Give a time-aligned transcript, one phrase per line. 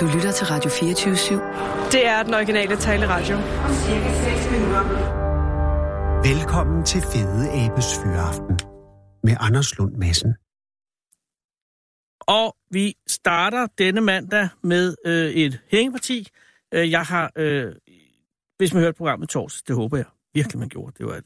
[0.00, 1.92] Du lytter til Radio 24-7.
[1.92, 3.36] Det er den originale taleradio.
[6.30, 8.58] Velkommen til Fede Abes Fyraften
[9.22, 10.34] med Anders Lund Madsen.
[12.20, 16.28] Og vi starter denne mandag med øh, et hængeparti.
[16.74, 17.72] Øh, jeg har, øh,
[18.56, 20.92] hvis man hørte programmet torsdag, det håber jeg virkelig, man gjorde.
[20.98, 21.24] Det var et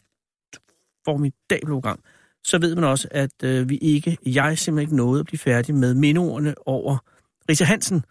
[1.04, 2.00] formidabelt program.
[2.44, 5.74] Så ved man også, at øh, vi ikke, jeg simpelthen ikke nåede at blive færdig
[5.74, 6.98] med mindeordene over
[7.48, 8.04] Rita Hansen.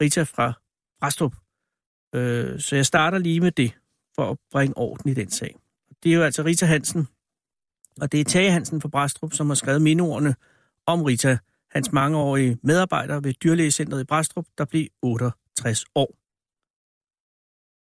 [0.00, 0.52] Rita fra
[1.00, 1.34] Brastrup.
[2.14, 3.72] Øh, så jeg starter lige med det,
[4.14, 5.56] for at bringe orden i den sag.
[6.02, 7.08] Det er jo altså Rita Hansen,
[8.00, 10.34] og det er Tage Hansen fra Brastrup, som har skrevet mindeordene
[10.86, 11.38] om Rita,
[11.70, 16.18] hans mangeårige medarbejder ved dyrlægecentret i Brastrup, der blev 68 år.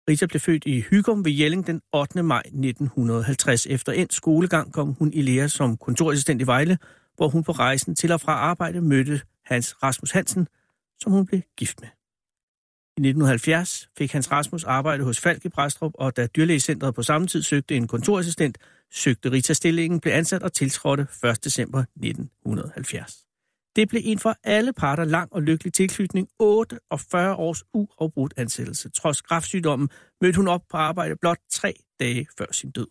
[0.09, 2.23] Rita blev født i Hygum ved Jelling den 8.
[2.23, 3.67] maj 1950.
[3.67, 6.77] Efter en skolegang kom hun i lære som kontorassistent i Vejle,
[7.15, 10.47] hvor hun på rejsen til og fra arbejde mødte Hans Rasmus Hansen,
[11.03, 11.89] som hun blev gift med.
[12.97, 17.27] I 1970 fik Hans Rasmus arbejde hos Falk i Præstrup, og da dyrlægecentret på samme
[17.27, 18.57] tid søgte en kontorassistent,
[18.91, 21.43] søgte Rita stillingen, blev ansat og tiltrådte 1.
[21.43, 23.25] december 1970.
[23.75, 28.89] Det blev en for alle parter lang og lykkelig tilknytning, 48 års uafbrudt ansættelse.
[28.89, 29.89] Trods kraftsygdommen
[30.21, 32.87] mødte hun op på arbejde blot tre dage før sin død.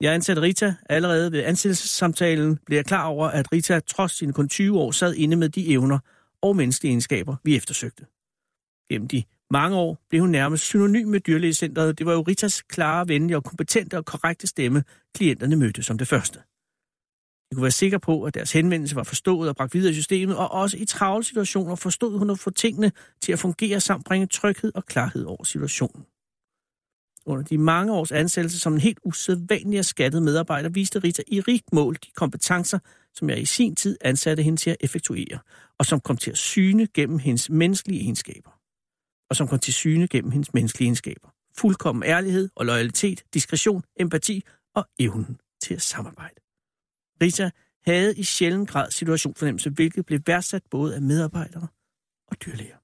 [0.00, 4.48] Jeg ansatte Rita allerede ved ansættelsessamtalen, blev jeg klar over, at Rita trods sine kun
[4.48, 5.98] 20 år sad inde med de evner
[6.44, 8.06] og menneskelige egenskaber, vi eftersøgte.
[8.90, 11.98] Gennem de mange år blev hun nærmest synonym med dyrlægecentret.
[11.98, 14.84] Det var jo Ritas klare, venlige og kompetente og korrekte stemme,
[15.14, 16.38] klienterne mødte som det første.
[17.50, 20.36] De kunne være sikre på, at deres henvendelse var forstået og bragt videre i systemet,
[20.36, 24.26] og også i travle situationer forstod hun at få tingene til at fungere samt bringe
[24.26, 26.06] tryghed og klarhed over situationen.
[27.26, 31.40] Under de mange års ansættelse som en helt usædvanlig og skattet medarbejder, viste Rita i
[31.40, 32.78] rigt mål de kompetencer,
[33.14, 35.38] som jeg i sin tid ansatte hende til at effektuere,
[35.78, 38.50] og som kom til at syne gennem hendes menneskelige egenskaber.
[39.30, 41.28] Og som kom til syne gennem hendes menneskelige egenskaber.
[41.56, 44.44] Fuldkommen ærlighed og loyalitet, diskretion, empati
[44.74, 46.40] og evnen til at samarbejde.
[47.22, 47.50] Rita
[47.86, 51.66] havde i sjælden grad situationsfornemmelse, hvilket blev værdsat både af medarbejdere
[52.28, 52.76] og dyrlæger.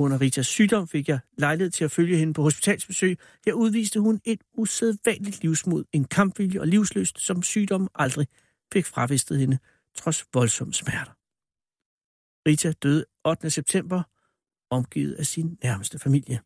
[0.00, 3.18] Under Ritas sygdom fik jeg lejlighed til at følge hende på hospitalsbesøg.
[3.46, 8.26] Her udviste hun et usædvanligt livsmod, en kampvilje og livsløst, som sygdommen aldrig
[8.72, 9.58] fik fravistet hende,
[9.94, 11.12] trods voldsomme smerter.
[12.48, 13.50] Rita døde 8.
[13.50, 14.02] september,
[14.70, 16.40] omgivet af sin nærmeste familie.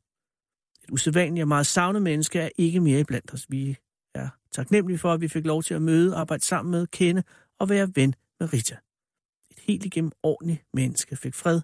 [0.85, 3.47] Et usædvanligt og meget savnet menneske er ikke mere i blandt os.
[3.51, 3.77] Vi
[4.15, 7.23] er taknemmelige for, at vi fik lov til at møde, arbejde sammen med, kende
[7.59, 8.77] og være ven med Rita.
[9.51, 11.61] Et helt igennem ordentligt menneske fik fred,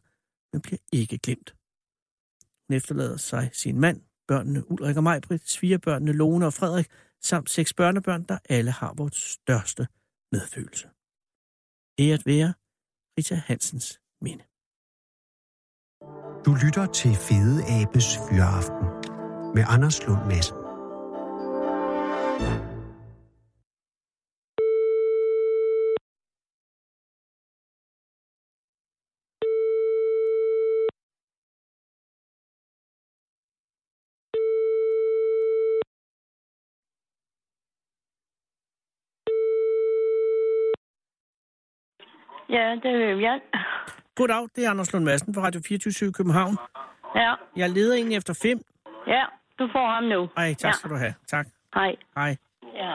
[0.52, 1.54] men bliver ikke glemt.
[2.68, 6.86] Hun efterlader sig sin mand, børnene Ulrik og Majbrit, svigerbørnene Lone og Frederik,
[7.22, 9.86] samt seks børnebørn, der alle har vores største
[10.32, 10.86] medfølelse.
[12.04, 12.50] Æret være
[13.18, 14.44] Rita Hansens minde.
[16.46, 18.86] Du lytter til Fede Abes Fyraften
[19.54, 20.58] med Anders Lund Madsen.
[42.50, 43.40] Ja, det er Vivian.
[44.16, 46.56] Goddag, det er Anders Lund Madsen fra Radio 24 København.
[47.16, 48.58] Ja, Jeg leder egentlig efter Fim.
[49.06, 49.24] ja,
[49.58, 50.28] du får ham nu.
[50.36, 50.72] Ej, tak ja.
[50.72, 51.14] skal du have.
[51.26, 51.46] Tak.
[51.74, 51.96] Hej.
[52.16, 52.36] Hej.
[52.74, 52.90] Ja.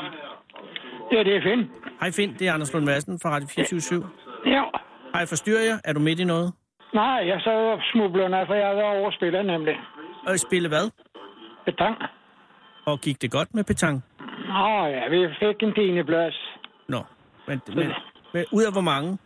[1.11, 1.71] Ja, det er Finn.
[2.01, 4.09] Hej Finn, det er Anders Lund Madsen fra Radio 24
[4.45, 4.63] Ja.
[5.13, 5.79] Hej, forstyrrer jeg?
[5.83, 6.53] Er du midt i noget?
[6.93, 9.75] Nej, jeg så og smublerne, for jeg havde overspillet nemlig.
[10.27, 10.91] Og spille hvad?
[11.65, 11.95] Betang.
[12.85, 14.03] Og gik det godt med petang?
[14.47, 16.35] Nå ja, vi fik en tiende plads.
[16.89, 16.99] Nå,
[17.47, 17.91] men, men,
[18.33, 19.17] men ud af hvor mange?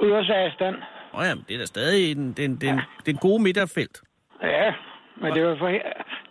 [0.00, 0.74] Ud af 16.
[1.14, 4.02] Nå jamen, det er da stadig den, den, den, den gode midterfelt.
[4.42, 4.72] Ja,
[5.20, 5.68] men det var for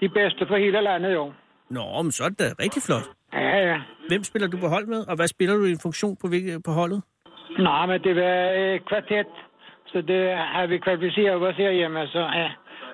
[0.02, 1.34] de bedste for hele landet jo.
[1.70, 3.08] Nå, men så er det da rigtig flot.
[3.34, 3.78] Ja, ja.
[4.08, 6.28] Hvem spiller du på hold med, og hvad spiller du i en funktion på,
[6.66, 7.02] på holdet?
[7.58, 9.28] Nå, men det var øh, kvartet,
[9.86, 12.50] så det har vi kvalificeret os herhjemme, så ja.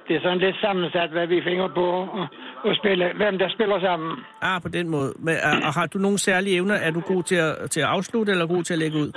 [0.08, 1.86] Det er sådan lidt sammensat, hvad vi finder på
[2.20, 2.28] og,
[2.64, 4.12] og spille, hvem der spiller sammen.
[4.42, 5.14] Ah, på den måde.
[5.20, 6.76] Men, er, og har du nogle særlige evner?
[6.76, 9.12] Er du god til at, til at afslutte, eller god til at lægge ud?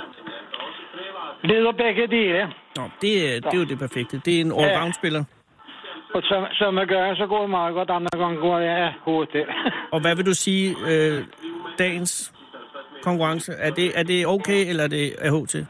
[1.49, 2.41] Leder begge dele.
[2.77, 4.21] Nå, det, er- det er jo det perfekte.
[4.25, 5.23] Det er en allround-spiller.
[6.15, 9.47] Og som, som man gør, så går det meget godt, andre gange går jeg hurtigt.
[9.93, 11.23] Og hvad vil du sige, øh,
[11.79, 12.33] dagens
[13.03, 15.55] konkurrence, er det, er det okay, eller er det AHT?
[15.55, 15.65] Øh,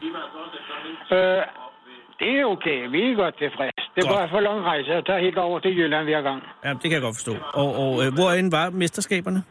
[2.20, 2.78] det er okay.
[2.94, 3.82] Vi er godt tilfredse.
[3.94, 4.18] Det er Godt.
[4.18, 6.42] bare for lang rejse at tage helt over til Jylland hver gang.
[6.64, 7.34] Ja, det kan jeg godt forstå.
[7.54, 9.42] Og, og øh, hvorend var mesterskaberne?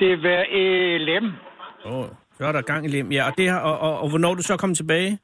[0.00, 1.32] Det var i Lem.
[1.84, 2.04] Åh, oh,
[2.38, 3.12] så er der gang i lem.
[3.12, 5.18] Ja, og, det har, og, og, og hvornår du så kommet tilbage?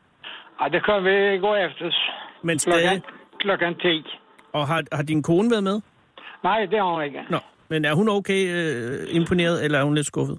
[0.60, 1.90] Og det kan vi gå efter.
[2.42, 3.02] Men stadig,
[3.38, 4.04] klokken 10.
[4.52, 5.80] Og har, har din kone været med?
[6.44, 7.20] Nej, det har hun ikke.
[7.30, 10.38] Nå, men er hun okay øh, imponeret, eller er hun lidt skuffet?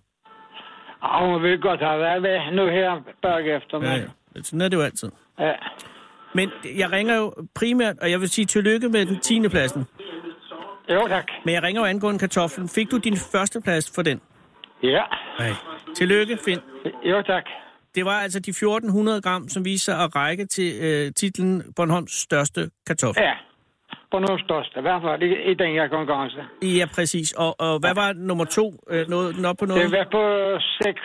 [1.02, 3.80] Og hun vil godt have været med nu her bagefter.
[3.80, 4.42] Men, Ja, ja.
[4.42, 5.12] Sådan er det jo altid.
[5.40, 5.54] ja.
[6.34, 9.48] Men jeg ringer jo primært, og jeg vil sige tillykke med den 10.
[9.50, 9.86] pladsen.
[10.90, 11.26] Jo, tak.
[11.46, 12.70] Men jeg ringer jo angående kartoflen.
[12.70, 14.22] Fik du din første plads for den?
[14.84, 15.04] Ja.
[15.40, 15.50] Nej.
[15.96, 16.60] Tillykke, Finn.
[17.04, 17.44] Jo, tak.
[17.96, 22.12] Det var altså de 1400 gram, som viste sig at række til øh, titlen Bornholms
[22.12, 23.24] største kartoffel.
[23.24, 23.34] Ja.
[24.14, 24.80] Noget største.
[24.80, 26.38] I hvert fald i, i den her konkurrence.
[26.62, 27.34] Ja, præcis.
[27.34, 28.66] Og, og hvad var nummer to?
[28.90, 29.84] Øh, noget, noget på noget?
[29.84, 30.24] Det var på
[30.84, 31.00] 6,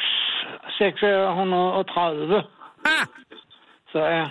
[0.79, 2.37] 630.
[2.37, 3.07] Ah!
[3.93, 4.27] Så ja.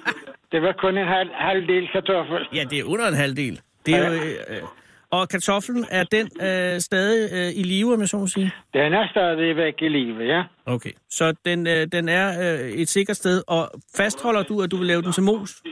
[0.52, 2.48] Det var kun en halv, halv del kartoffel.
[2.54, 3.60] Ja, det er under en halvdel.
[3.86, 4.62] Det er jo, øh, øh,
[5.10, 8.52] og kartoflen, er den øh, stadig øh, i live, om jeg så må sige?
[8.74, 10.42] Den er stadigvæk i live, ja.
[10.66, 10.90] Okay.
[11.10, 14.86] Så den, øh, den er øh, et sikkert sted, og fastholder du, at du vil
[14.86, 15.62] lave den til mos?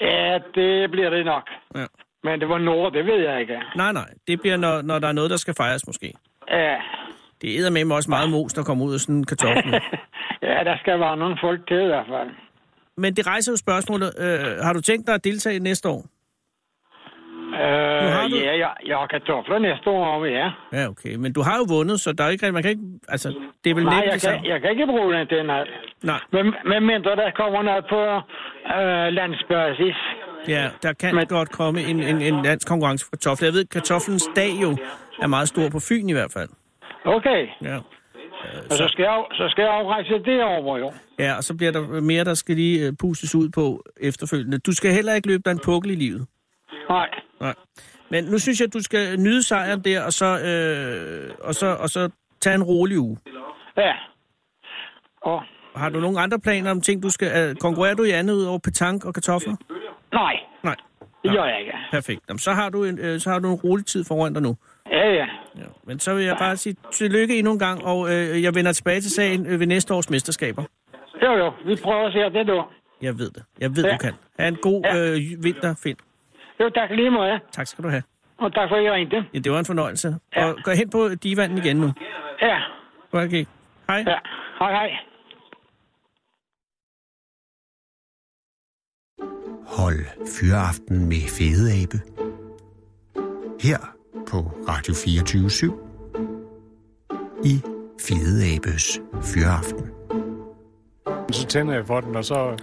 [0.00, 1.50] Ja, det bliver det nok.
[1.74, 1.86] Ja.
[2.24, 3.58] Men det var nord, det ved jeg ikke.
[3.76, 4.08] Nej, nej.
[4.28, 6.12] Det bliver, når, når der er noget, der skal fejres måske.
[6.50, 6.76] Ja.
[7.42, 9.72] Det er med også meget mos, der kommer ud af sådan en kartoffel.
[10.48, 12.30] ja, der skal være nogle folk til i hvert fald.
[12.96, 14.14] Men det rejser jo spørgsmålet.
[14.18, 16.04] Øh, har du tænkt dig at deltage næste år?
[17.66, 20.50] Øh, har du- Ja, jeg, jeg har kartofler næste år, ja.
[20.72, 21.14] Ja, okay.
[21.14, 22.82] Men du har jo vundet, så der er ikke man kan ikke...
[23.08, 23.28] Altså,
[23.64, 25.68] det er vel Nej, jeg kan, jeg kan ikke bruge den til noget.
[26.02, 28.00] Nej, Men, men mindre der kommer noget på
[28.78, 29.96] øh, landsbasis.
[30.48, 33.46] ja, der kan Men- godt komme en, en, en dansk konkurrence for kartofler.
[33.48, 34.70] Jeg ved, kartoflens dag jo
[35.22, 36.48] er meget stor på Fyn i hvert fald.
[37.04, 37.76] Okay, Ja.
[38.70, 40.90] og så skal jeg, så skal jeg afrejse det over, jo.
[41.18, 44.58] ja, og så bliver der mere, der skal lige øh, pustes ud på efterfølgende.
[44.58, 46.26] Du skal heller ikke løbe dig en pukkel i livet.
[46.88, 47.08] Nej,
[47.40, 47.54] Nej.
[48.10, 51.66] Men nu synes jeg, at du skal nyde sejren der, og så, øh, og så,
[51.66, 52.10] og så
[52.40, 53.18] tage en rolig uge.
[53.76, 53.92] ja.
[55.22, 55.42] Og
[55.76, 57.48] Har du nogle andre planer om ting, du skal...
[57.50, 59.56] Øh, konkurrerer du i andet ud over petanque og kartofler?
[60.12, 60.34] nej,
[60.64, 60.74] Nej.
[61.22, 61.72] det gør jeg ikke.
[61.90, 62.20] Perfekt.
[62.28, 64.56] Jamen, så, har du en, øh, så har du en rolig tid foran dig nu.
[64.90, 65.26] Ja, ja.
[65.56, 65.64] Ja.
[65.84, 69.00] Men så vil jeg bare sige tillykke endnu en gang, og øh, jeg vender tilbage
[69.00, 70.62] til sagen øh, ved næste års mesterskaber.
[71.22, 72.64] Jo, jo, vi prøver at se det du.
[73.02, 73.44] Jeg ved det.
[73.60, 73.90] Jeg ved, Ja.
[73.92, 74.12] du kan.
[74.38, 75.10] Ha' en god Ja.
[75.10, 75.96] øh, vinter, Finn.
[76.60, 77.40] Jo, tak lige måde.
[77.52, 78.02] Tak skal du have.
[78.38, 79.24] Og tak for, at I ringte.
[79.34, 80.16] Ja, det var en fornøjelse.
[80.36, 80.46] Ja.
[80.46, 81.92] Og gå hen på divanden igen nu.
[82.42, 82.58] Ja,
[83.12, 83.44] Okay.
[83.88, 84.04] Hej.
[84.06, 84.18] ja.
[84.58, 84.90] Hej, hej.
[89.66, 90.04] Hold
[90.40, 91.98] Fyraften med Fede Abe.
[93.60, 93.78] Her
[94.30, 94.36] på
[94.68, 95.50] Radio 24
[97.44, 97.54] i
[98.00, 99.90] Fede Abes Fyraften.
[101.32, 102.56] Så tænder jeg for den, og så,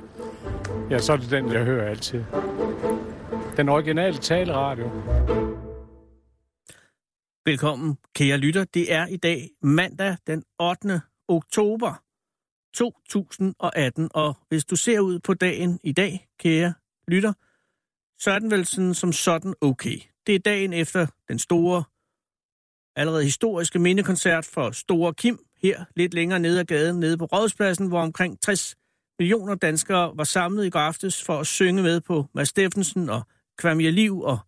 [0.89, 2.23] ja, så er det den, jeg hører altid.
[3.57, 4.89] Den originale taleradio.
[7.45, 8.63] Velkommen, kære lytter.
[8.63, 11.01] Det er i dag mandag den 8.
[11.27, 12.03] oktober
[12.73, 16.73] 2018, og hvis du ser ud på dagen i dag, kære
[17.07, 17.33] lytter,
[18.23, 19.97] så er den vel sådan som sådan okay.
[20.27, 21.83] Det er dagen efter den store,
[22.95, 27.87] allerede historiske mindekoncert for Store Kim, her lidt længere nede ad gaden, nede på Rådspladsen,
[27.87, 28.75] hvor omkring 60
[29.19, 33.21] millioner danskere var samlet i går aftes for at synge med på Mads Steffensen og
[33.57, 34.39] Kvamia Liv og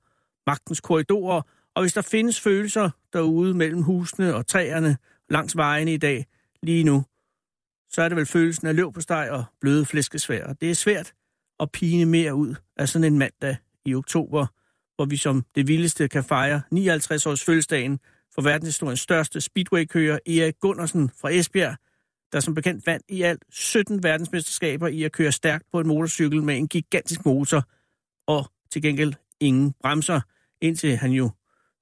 [0.47, 1.41] Magtens Korridorer,
[1.75, 4.97] og hvis der findes følelser derude mellem husene og træerne
[5.29, 6.25] langs vejene i dag,
[6.63, 7.03] lige nu,
[7.89, 10.45] så er det vel følelsen af løv på steg og bløde flæskesvær.
[10.45, 11.13] Og det er svært
[11.59, 14.47] at pine mere ud af sådan en mandag i oktober,
[14.95, 17.99] hvor vi som det vildeste kan fejre 59 års fødselsdagen
[18.35, 21.75] for verdenshistoriens største speedway-kører Erik Gundersen fra Esbjerg,
[22.31, 26.43] der som bekendt vandt i alt 17 verdensmesterskaber i at køre stærkt på en motorcykel
[26.43, 27.63] med en gigantisk motor
[28.71, 30.21] til gengæld ingen bremser,
[30.61, 31.31] indtil han jo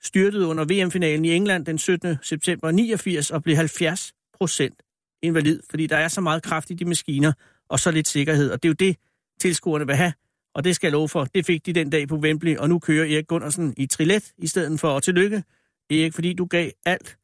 [0.03, 2.17] styrtede under VM-finalen i England den 17.
[2.21, 4.81] september 89 og blev 70 procent
[5.21, 7.33] invalid, fordi der er så meget kraft i de maskiner
[7.69, 8.97] og så lidt sikkerhed, og det er jo det,
[9.39, 10.13] tilskuerne vil have,
[10.55, 11.25] og det skal jeg love for.
[11.25, 14.47] Det fik de den dag på Wembley, og nu kører Erik Gundersen i trillet i
[14.47, 15.43] stedet for, og tillykke,
[15.89, 17.17] Erik, fordi du gav alt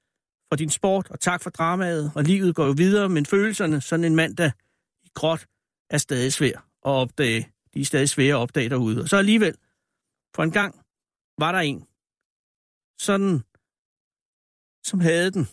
[0.49, 4.03] for din sport, og tak for dramaet, og livet går jo videre, men følelserne sådan
[4.03, 4.51] en mand, der
[5.03, 5.45] i gråt
[5.89, 7.49] er stadig svær at opdage.
[7.73, 9.01] De er stadig svære at opdage derude.
[9.01, 9.55] Og så alligevel,
[10.35, 10.75] for en gang
[11.37, 11.87] var der en,
[12.99, 13.43] sådan,
[14.83, 15.47] som havde den,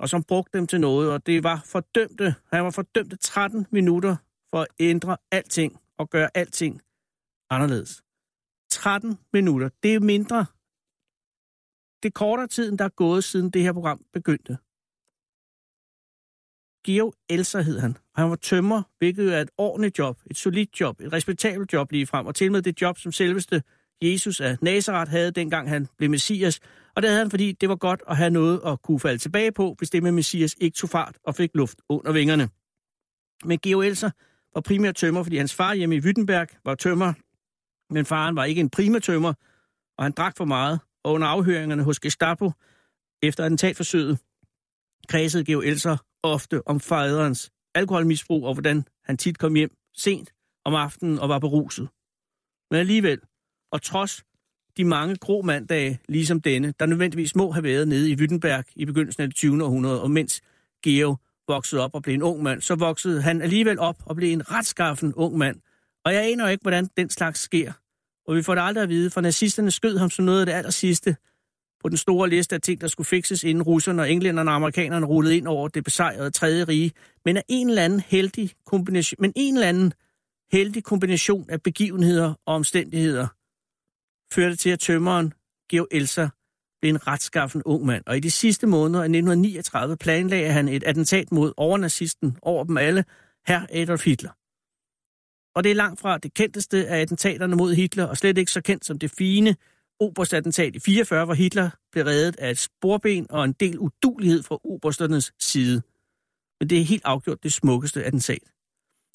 [0.00, 4.16] og som brugte dem til noget, og det var fordømte, han var fordømte 13 minutter
[4.50, 6.82] for at ændre alting og gøre alting
[7.50, 8.02] anderledes.
[8.70, 10.46] 13 minutter, det er mindre,
[12.02, 14.58] det er kortere tiden, der er gået, siden det her program begyndte.
[16.84, 20.36] Geo Elser hed han, og han var tømmer, hvilket jo er et ordentligt job, et
[20.36, 23.62] solidt job, et respektabelt job lige frem, og til med det job, som selveste
[24.02, 26.60] Jesus af Nazareth havde, dengang han blev messias.
[26.96, 29.52] Og det havde han, fordi det var godt at have noget at kunne falde tilbage
[29.52, 32.48] på, hvis det med messias ikke tog fart og fik luft under vingerne.
[33.44, 34.10] Men Geo Elser
[34.54, 37.12] var primært tømmer, fordi hans far hjemme i Wittenberg var tømmer,
[37.90, 39.32] Men faren var ikke en primatømmer,
[39.98, 42.52] og han drak for meget, og under afhøringerne hos Gestapo
[43.22, 44.18] efter attentatforsøget
[45.08, 50.32] kredsede Geo Elser ofte om faderens alkoholmisbrug og hvordan han tit kom hjem sent
[50.64, 51.88] om aftenen og var beruset.
[52.70, 53.18] Men alligevel,
[53.72, 54.24] og trods
[54.76, 58.84] de mange grå mandage, ligesom denne, der nødvendigvis må have været nede i Wittenberg i
[58.84, 59.64] begyndelsen af det 20.
[59.64, 60.40] århundrede, og mens
[60.82, 61.16] Geo
[61.48, 64.50] voksede op og blev en ung mand, så voksede han alligevel op og blev en
[64.50, 65.60] retskaffen ung mand.
[66.04, 67.72] Og jeg aner ikke, hvordan den slags sker.
[68.26, 70.52] Og vi får det aldrig at vide, for nazisterne skød ham som noget af det
[70.52, 71.16] aller sidste
[71.84, 75.06] på den store liste af ting, der skulle fikses, inden russerne og englænderne og amerikanerne
[75.06, 76.92] rullede ind over det besejrede tredje rige.
[77.24, 79.92] Men af en eller anden heldig kombination, men en eller anden
[80.52, 83.26] heldig kombination af begivenheder og omstændigheder
[84.34, 85.32] førte til, at tømmeren
[85.70, 86.28] Geo Elsa
[86.80, 88.04] blev en retskaffen ung mand.
[88.06, 92.76] Og i de sidste måneder af 1939 planlagde han et attentat mod overnazisten over dem
[92.76, 93.04] alle,
[93.46, 94.30] herr Adolf Hitler.
[95.54, 98.60] Og det er langt fra det kendteste af attentaterne mod Hitler, og slet ikke så
[98.60, 99.56] kendt som det fine
[100.00, 104.58] oberstattentat i 44, hvor Hitler blev reddet af et sporben og en del udulighed fra
[104.64, 105.82] obersternes side.
[106.60, 108.52] Men det er helt afgjort det smukkeste attentat.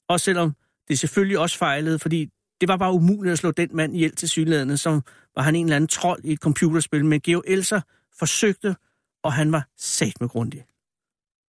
[0.07, 0.55] Også selvom
[0.87, 2.29] det selvfølgelig også fejlede, fordi
[2.61, 5.01] det var bare umuligt at slå den mand ihjel til synlædende, som
[5.35, 7.05] var han en eller anden trold i et computerspil.
[7.05, 7.81] Men Geo Elser
[8.19, 8.75] forsøgte,
[9.23, 10.65] og han var sat med grundig.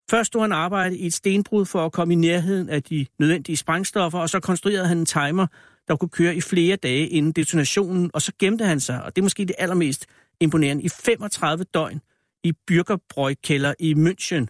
[0.10, 3.58] Først stod han arbejde i et stenbrud for at komme i nærheden af de nødvendige
[3.58, 5.48] sprængstoffer, og så konstruerede han en timer,
[5.91, 9.21] der kunne køre i flere dage inden detonationen, og så gemte han sig, og det
[9.21, 10.05] er måske det allermest
[10.39, 12.01] imponerende, i 35 døgn
[12.43, 14.45] i Bürgerbräu-kælder i München,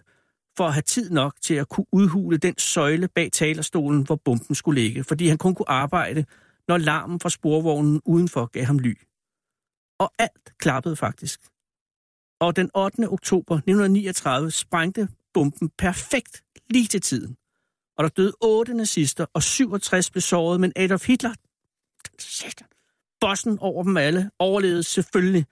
[0.56, 4.54] for at have tid nok til at kunne udhule den søjle bag talerstolen, hvor bomben
[4.54, 6.24] skulle ligge, fordi han kun kunne arbejde,
[6.68, 8.94] når larmen fra sporvognen udenfor gav ham ly.
[9.98, 11.40] Og alt klappede faktisk.
[12.40, 13.08] Og den 8.
[13.08, 17.36] oktober 1939 sprængte bomben perfekt lige til tiden.
[18.02, 21.34] Og der døde otte nazister, og 67 blev såret, men Adolf Hitler,
[23.20, 25.46] bossen over dem alle, overlevede selvfølgelig,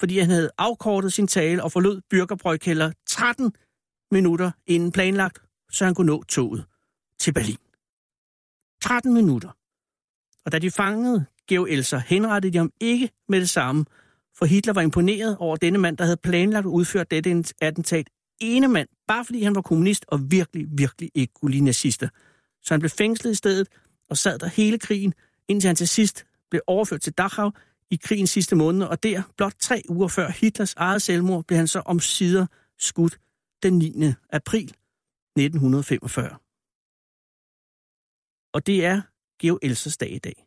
[0.00, 3.52] fordi han havde afkortet sin tale og forlod Bürgerbrøjkælder 13
[4.10, 6.64] minutter inden planlagt, så han kunne nå toget
[7.20, 7.58] til Berlin.
[8.82, 9.50] 13 minutter.
[10.44, 13.84] Og da de fangede Georg Elser, henrettede de ham ikke med det samme,
[14.38, 18.08] for Hitler var imponeret over denne mand, der havde planlagt at udføre dette attentat
[18.40, 22.08] ene mand, bare fordi han var kommunist og virkelig, virkelig ikke kunne lide nazister.
[22.62, 23.68] Så han blev fængslet i stedet
[24.10, 25.14] og sad der hele krigen,
[25.48, 27.50] indtil han til sidst blev overført til Dachau
[27.90, 31.68] i krigens sidste måneder, og der, blot tre uger før Hitlers eget selvmord, blev han
[31.68, 32.46] så omsider
[32.78, 33.18] skudt
[33.62, 34.12] den 9.
[34.32, 36.36] april 1945.
[38.52, 39.02] Og det er
[39.40, 40.46] Georg Elsers dag i dag.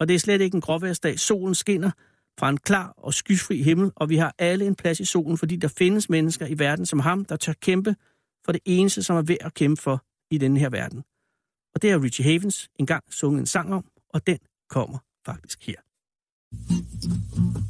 [0.00, 1.18] Og det er slet ikke en gråværsdag.
[1.18, 1.90] Solen skinner
[2.38, 5.56] fra en klar og skyfri himmel, og vi har alle en plads i solen, fordi
[5.56, 7.96] der findes mennesker i verden som ham, der tør kæmpe
[8.44, 11.04] for det eneste, som er værd at kæmpe for i denne her verden.
[11.74, 14.38] Og det har Richie Havens engang sunget en sang om, og den
[14.68, 15.76] kommer faktisk her.
[16.52, 17.65] Thank you.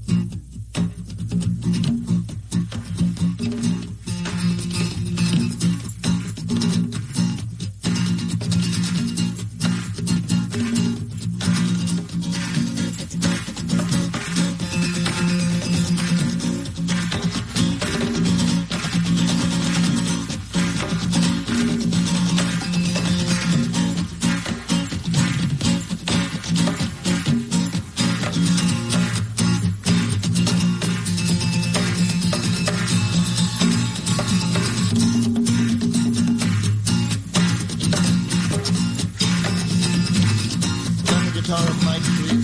[41.97, 42.43] Mike.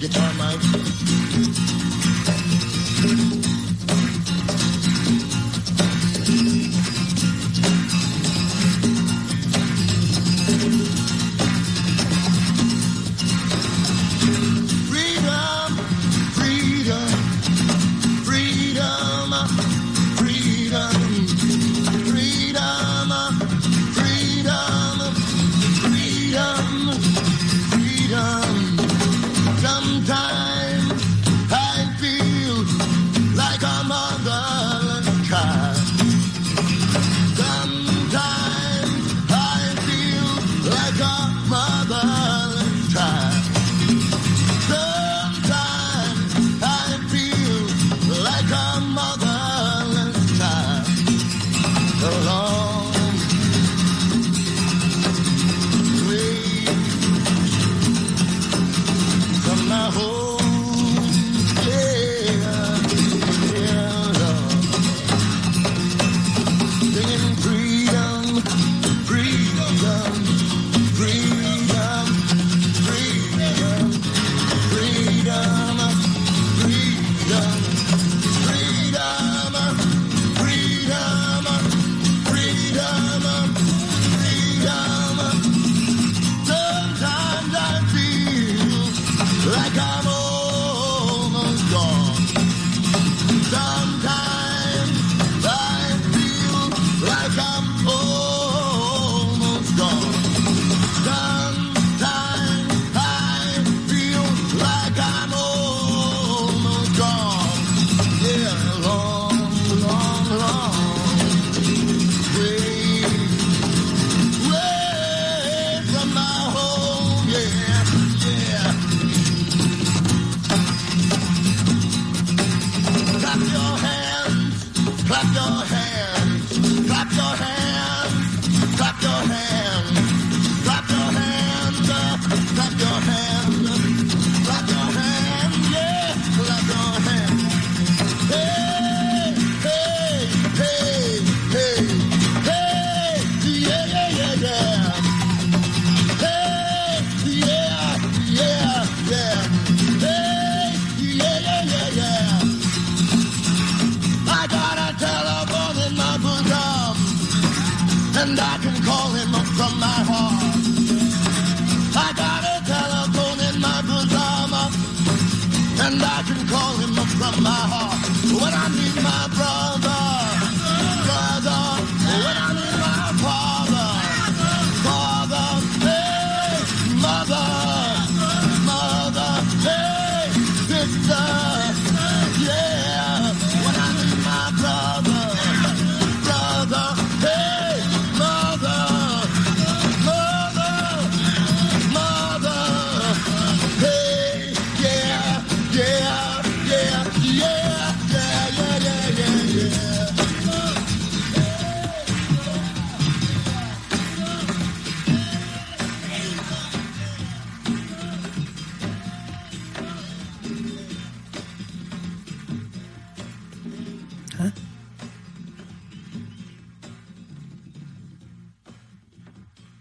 [0.00, 1.21] Guitar, Mike.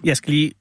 [0.04, 0.52] Jeg skal lige,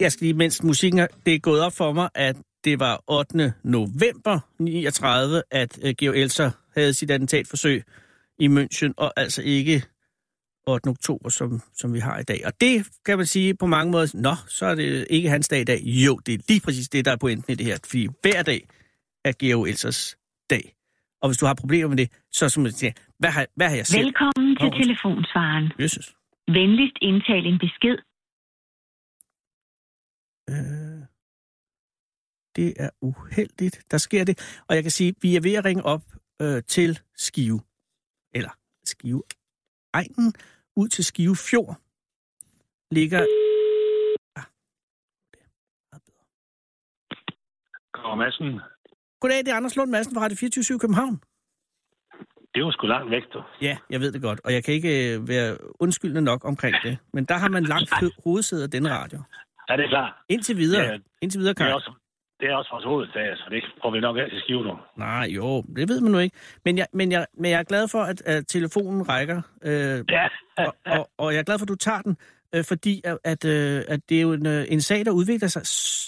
[0.00, 3.04] jeg skal lige, mens musikken er, det er gået op for mig, at det var
[3.08, 3.52] 8.
[3.64, 7.82] november 39, at uh, Georg Elser havde sit attentatforsøg
[8.38, 9.82] i München, og altså ikke
[10.66, 10.88] 8.
[10.88, 12.40] oktober, som, som vi har i dag.
[12.46, 15.60] Og det kan man sige på mange måder, nå, så er det ikke hans dag
[15.60, 15.80] i dag.
[15.82, 18.60] Jo, det er lige præcis det, der er pointen i det her, fordi hver dag
[19.24, 20.16] er Georg Elsers
[20.50, 20.74] dag.
[21.22, 23.76] Og hvis du har problemer med det, så som man siger, hvad har, hvad har
[23.76, 24.04] jeg selv?
[24.04, 25.72] Velkommen til telefonsvaren.
[25.80, 26.14] Jesus.
[26.48, 27.98] Venligst indtal en besked.
[30.48, 31.02] Øh,
[32.56, 33.84] det er uheldigt.
[33.90, 34.62] Der sker det.
[34.68, 36.02] Og jeg kan sige, vi er ved at ringe op
[36.42, 37.60] øh, til Skive.
[38.34, 38.50] Eller
[38.84, 39.22] Skive
[39.92, 40.34] Egen.
[40.76, 41.76] Ud til Skive Fjord.
[42.90, 43.18] Ligger...
[44.36, 44.44] Ah,
[45.32, 45.48] det er
[45.92, 46.24] meget bedre.
[47.94, 48.60] Kåre Madsen,
[49.20, 51.20] Goddag, det er Anders Lund Madsen fra Radio 24 i København.
[52.54, 53.42] det var sgu langt væk, du.
[53.60, 56.98] Ja, jeg ved det godt, og jeg kan ikke øh, være undskyldende nok omkring det.
[57.12, 59.22] Men der har man langt ho- hovedsæde af denne radio.
[59.68, 60.12] Ja, det er klart.
[60.28, 60.82] Indtil videre.
[60.84, 61.74] Ja, Indtil videre, Det er Karl.
[61.74, 61.92] også,
[62.40, 64.74] det er også vores hoveddag, så det får vi nok af til skive nu.
[64.96, 66.36] Nej, jo, det ved man nu ikke.
[66.64, 69.42] Men jeg, men jeg, men jeg er glad for, at, at telefonen rækker.
[69.64, 70.28] Øh, Ja,
[70.58, 72.16] og, og, og jeg er glad for, at du tager den,
[72.54, 75.48] øh, fordi at, at, øh, at det er jo en, øh, en sag, der udvikler
[75.48, 75.62] sig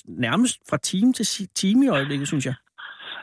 [0.08, 2.54] nærmest fra time til time i øjeblikket, synes jeg.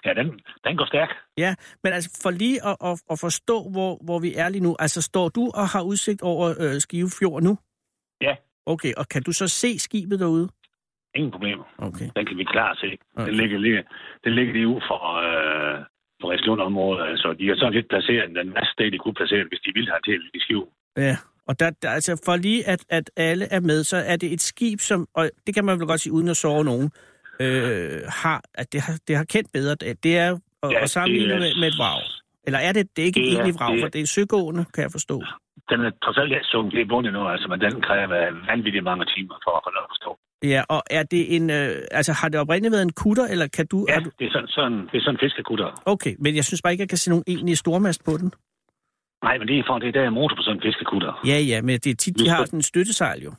[0.06, 0.28] ja den,
[0.64, 1.10] den går stærk.
[1.38, 4.76] Ja, men altså for lige at, at, at forstå, hvor, hvor vi er lige nu.
[4.80, 7.58] Altså står du og har udsigt over øh, Skive Fjord nu?
[8.22, 8.36] Ja.
[8.74, 10.48] Okay, og kan du så se skibet derude?
[11.16, 11.64] Ingen problemer.
[11.78, 12.10] Okay.
[12.16, 12.90] Den kan vi klart se.
[13.16, 13.28] Okay.
[13.28, 13.84] Den ligger lige,
[14.24, 15.78] den ligger lige ud for, øh,
[16.22, 17.02] for Rislund-området.
[17.12, 19.90] Altså, de har sådan lidt placeret den næste sted, de kunne placere hvis de ville
[19.94, 20.66] have til i skive.
[20.98, 24.34] Ja, og der, der, altså for lige at, at alle er med, så er det
[24.34, 26.92] et skib, som, og det kan man vel godt sige uden at sove nogen,
[27.40, 29.76] øh, har, at det har, det har kendt bedre.
[29.76, 30.30] Det det er
[30.64, 32.02] at, Ja, at sammenligne er- med, med et vrag.
[32.48, 34.84] Eller er det, det er ikke et Det er- vrag, for det er søgående, kan
[34.84, 35.24] jeg forstå.
[35.70, 38.08] Den er trods alt sunket, det er bundet nu, altså, men den kræver
[38.52, 40.12] vanvittigt mange timer for at få noget at forstå.
[40.54, 43.68] Ja, og er det en, øh, altså har det oprindeligt været en kutter, eller kan
[43.68, 44.10] du, Ja, du...
[44.20, 45.68] det er sådan, sådan, det er sådan en fiskekutter.
[45.86, 48.32] Okay, men jeg synes bare ikke, jeg kan se nogen egentlig stormast på den.
[49.24, 51.12] Nej, men det er for, det er der er motor på sådan en fiskekutter.
[51.26, 53.32] Ja, ja, men det er tit, de har sådan en støttesejl jo.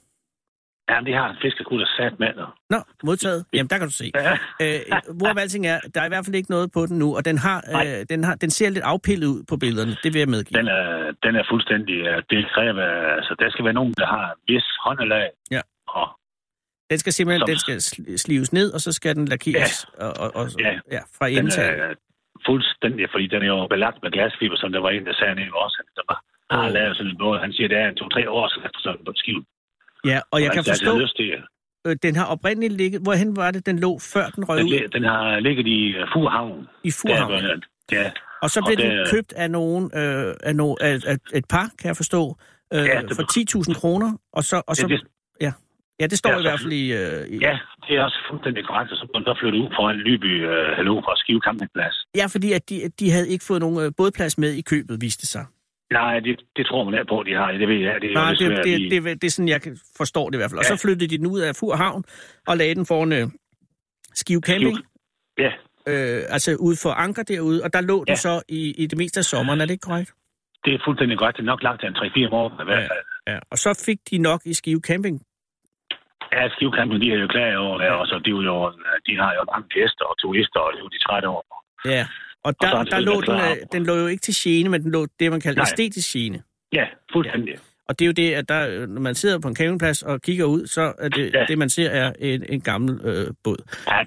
[0.90, 2.28] Ja, det har en fiskekutter sat med.
[2.70, 3.40] Nå, modtaget.
[3.54, 4.10] Jamen, der kan du se.
[4.14, 4.32] Ja.
[4.64, 4.80] Øh,
[5.18, 7.38] hvor alting er, der er i hvert fald ikke noget på den nu, og den,
[7.46, 10.58] har, øh, den, har, den ser lidt afpillet ud på billederne, det vil jeg medgive.
[10.60, 11.96] Den er, den er fuldstændig...
[12.30, 12.84] Det kræver...
[13.18, 15.28] Altså, der skal være nogen, der har en vis håndelag.
[15.50, 15.60] Ja.
[15.88, 16.06] Og
[16.90, 20.10] Den skal simpelthen Som- den skal sli- slives ned, og så skal den lakeres og,
[20.22, 20.72] og, og, Ja.
[20.96, 21.80] ja, fra den indtaget.
[21.80, 21.94] er
[22.46, 23.02] fuldstændig...
[23.14, 25.56] Fordi den er jo belagt med glasfiber, som der var en, der sagde nede i
[25.58, 25.74] vores.
[25.98, 26.18] Der var,
[26.50, 26.72] har Åh.
[26.76, 27.40] lavet sådan noget.
[27.44, 29.42] Han siger, det er en to-tre år siden efter sådan en skib.
[30.04, 31.30] Ja, og jeg kan altså, forstå, lyst til,
[31.86, 33.02] øh, den har oprindeligt ligget...
[33.02, 34.88] Hvorhen var det, den lå, før den røg Den, ud?
[34.88, 36.66] den har ligget i øh, Furhavn.
[36.84, 37.32] I Furhavn.
[37.32, 37.56] Der,
[37.92, 38.10] ja.
[38.42, 41.44] Og så og blev det- den købt af nogen, øh, af, no, af, af et
[41.48, 42.36] par, kan jeg forstå,
[42.74, 44.10] øh, Ja, det- for 10.000 kroner.
[44.32, 45.02] Og så, og så, det-
[45.40, 45.52] ja.
[46.00, 46.92] ja, det står Ja, i hvert fald i...
[46.92, 47.58] Øh, i ja,
[47.88, 48.92] det er også fuldstændig korrekt.
[48.92, 51.96] Og så blev den så ud foran Lyby øh, Hallo fra Skive Campingplads.
[52.16, 55.20] ja, fordi at de, de havde ikke fået nogen øh, bådplads med i købet, viste
[55.20, 55.44] det sig.
[55.92, 57.52] Nej, det, det tror man ikke på, de har.
[57.52, 58.00] Det ved jeg.
[58.00, 60.40] Det er Nej, det, det, det, det, det er sådan, jeg kan- forstår det i
[60.40, 60.58] hvert fald.
[60.58, 60.76] Og Ja.
[60.76, 62.04] så flyttede de den ud af Furhavn
[62.46, 63.26] og lagde den foran øh,
[64.14, 64.76] Skive Camping.
[65.38, 65.52] Ja,
[65.92, 68.14] øh, altså ude for Anker derude, og der lå den Ja.
[68.14, 70.12] så i, i det meste af sommeren, er det ikke korrekt?
[70.64, 71.36] det er fuldstændig godt.
[71.36, 73.04] Det er nok lagt af en 3-4 måneder i hvert fald.
[73.26, 73.38] Ja.
[73.52, 75.16] Og så fik de nok i Skive Camping.
[76.32, 78.58] Ja, Skive Camping, de er jo klar over det, og så de, er jo,
[79.06, 81.42] de har jo mange gæster og turister, og det er jo de trætte over.
[81.94, 82.04] Ja.
[82.48, 84.68] Og der, er det der lidt lå den, øh, den lå jo ikke til gene,
[84.68, 85.66] men den lå det, man kalder Nej.
[85.72, 86.42] æstetisk gene.
[86.72, 87.54] Ja, fuldstændig.
[87.88, 90.22] Og det er jo det, at der, øh, når man sidder på en campingplads og
[90.22, 91.44] kigger ud, så er det, Ja.
[91.48, 93.56] det man ser, er en, en gammel øh, båd.
[93.90, 93.98] Ja,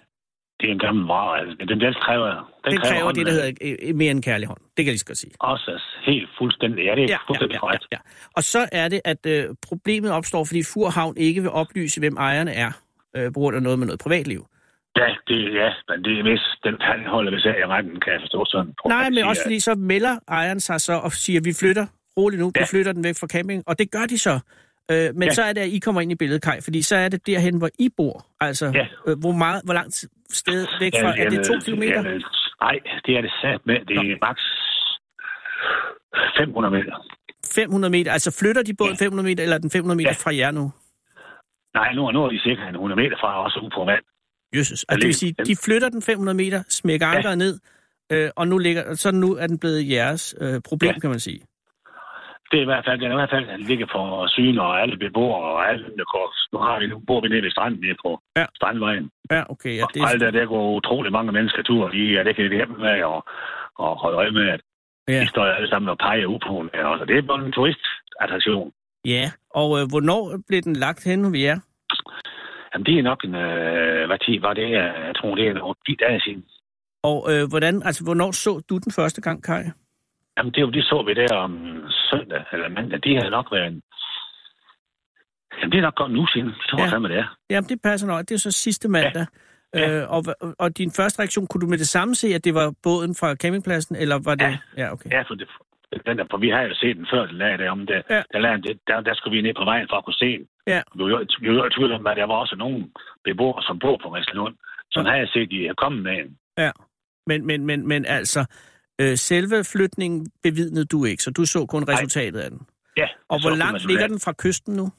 [0.59, 1.39] det er en gammel vare.
[1.39, 1.55] Altså.
[1.59, 2.51] Den, den kræver...
[2.69, 4.57] Den kræver hånden, det, der hedder øh, mere end kærlig hånd.
[4.59, 5.31] Det kan jeg lige så godt sige.
[5.39, 6.85] Også altså, helt fuldstændig.
[6.85, 7.87] Ja, det er ja, fuldstændig ja, korrekt.
[7.91, 7.97] ja.
[8.35, 12.51] Og så er det, at øh, problemet opstår, fordi Furhavn ikke vil oplyse, hvem ejerne
[12.53, 12.71] er,
[13.15, 14.45] øh, på grund af noget med noget privatliv.
[14.97, 18.13] Ja, det, ja, men det er vist den han holder ved sag i retten, kan
[18.13, 18.73] jeg forstå sådan.
[18.81, 21.53] tror Nej, jeg, men siger, også fordi så melder ejeren sig så og siger, vi
[21.61, 21.85] flytter
[22.17, 22.61] roligt nu, ja.
[22.61, 24.39] vi flytter den væk fra camping, og det gør de så.
[24.91, 25.25] Øh, men ja.
[25.25, 25.31] Ja.
[25.31, 27.57] så er det, at I kommer ind i billedet, Kai, fordi så er det derhen,
[27.57, 28.25] hvor I bor.
[28.39, 28.85] Altså, Ja.
[29.07, 29.93] øh, hvor, meget, hvor langt
[30.29, 32.01] sted væk fra, er det to kilometer?
[32.09, 32.17] Ja,
[32.61, 32.75] nej,
[33.05, 33.77] det er det sat med.
[33.87, 34.41] Det er maks
[36.37, 36.95] 500 meter.
[37.55, 40.23] 500 meter, altså flytter de båden 500 meter, eller er den 500 meter Ja.
[40.23, 40.71] fra jer nu?
[41.79, 44.03] Nej, nu, nu er de cirka en 100 meter fra os ude på vand.
[44.55, 44.85] Jesus.
[44.89, 47.15] Altså, det vil sige, de flytter den 500 meter, smækker Ja.
[47.15, 47.59] ankeret ned,
[48.11, 50.99] øh, og nu, ligger, så nu er den blevet jeres øh, problem, Ja.
[50.99, 51.41] kan man sige.
[52.51, 54.81] Det er i hvert fald, den er i hvert fald, den ligger for syn og
[54.81, 56.27] alle beboere og alle, der går.
[56.53, 58.09] Nu, har vi, nu bor vi nede ved stranden, nede på
[58.39, 58.45] Ja.
[58.55, 59.09] Strandvejen.
[59.31, 59.73] Ja, okay.
[59.81, 62.35] Ja, det Og alt er, der, der går utrolig mange mennesker tur i, og det
[62.35, 63.19] kan vi hjemme med og,
[63.83, 64.61] og holde øje med, at
[65.07, 65.21] ja.
[65.21, 66.85] de står alle sammen og peger ud på den.
[66.85, 68.71] Og så det er bare en turistattraktion.
[69.05, 69.31] ja.
[69.59, 71.59] Og øh, hvornår blev den lagt hen ved jer?
[72.73, 74.71] Jamen, det er nok en, øh, hvad tid var det?
[75.07, 76.43] Jeg tror, det er nogle 10 dage siden.
[77.03, 79.63] Og øh, hvordan, altså, hvornår så du den første gang, Kai?
[80.37, 81.53] Jamen, det, det så vi der om
[82.09, 82.99] søndag eller mandag.
[83.03, 83.81] Det har nok været en...
[85.59, 86.47] Jamen, det er nok godt nu siden.
[86.47, 86.83] Det tror Ja.
[86.83, 87.27] jeg fandme, det er.
[87.49, 88.19] Jamen, det passer nok.
[88.19, 89.25] Det er så sidste mandag.
[89.73, 90.01] Ja.
[90.01, 90.23] Øh, og,
[90.59, 93.35] og din første reaktion, kunne du med det samme se, at det var båden fra
[93.35, 94.45] campingpladsen, eller var det...
[94.45, 94.57] Ja.
[94.77, 95.09] ja okay.
[95.11, 95.47] Ja, for, det,
[96.07, 98.03] den der, for vi har jo set den før, den lag der om det.
[98.09, 98.21] Ja.
[98.33, 100.47] Der, lag, det der, der skulle vi ned på vejen for at kunne se den.
[100.67, 100.81] Ja.
[100.95, 101.19] Vi var jo
[101.65, 102.87] i tvivl om, at der var også nogle
[103.23, 104.55] beboere, som bor på Rislund.
[104.91, 106.37] Som havde set, de er kommet med en.
[106.57, 106.71] Ja.
[107.27, 108.45] Men, men, men, men altså,
[109.01, 112.61] øh, selve flytningen bevidnede du ikke, så du så kun resultatet af den.
[112.97, 113.07] Ja.
[113.29, 114.91] Og hvor langt ligger den fra kysten nu?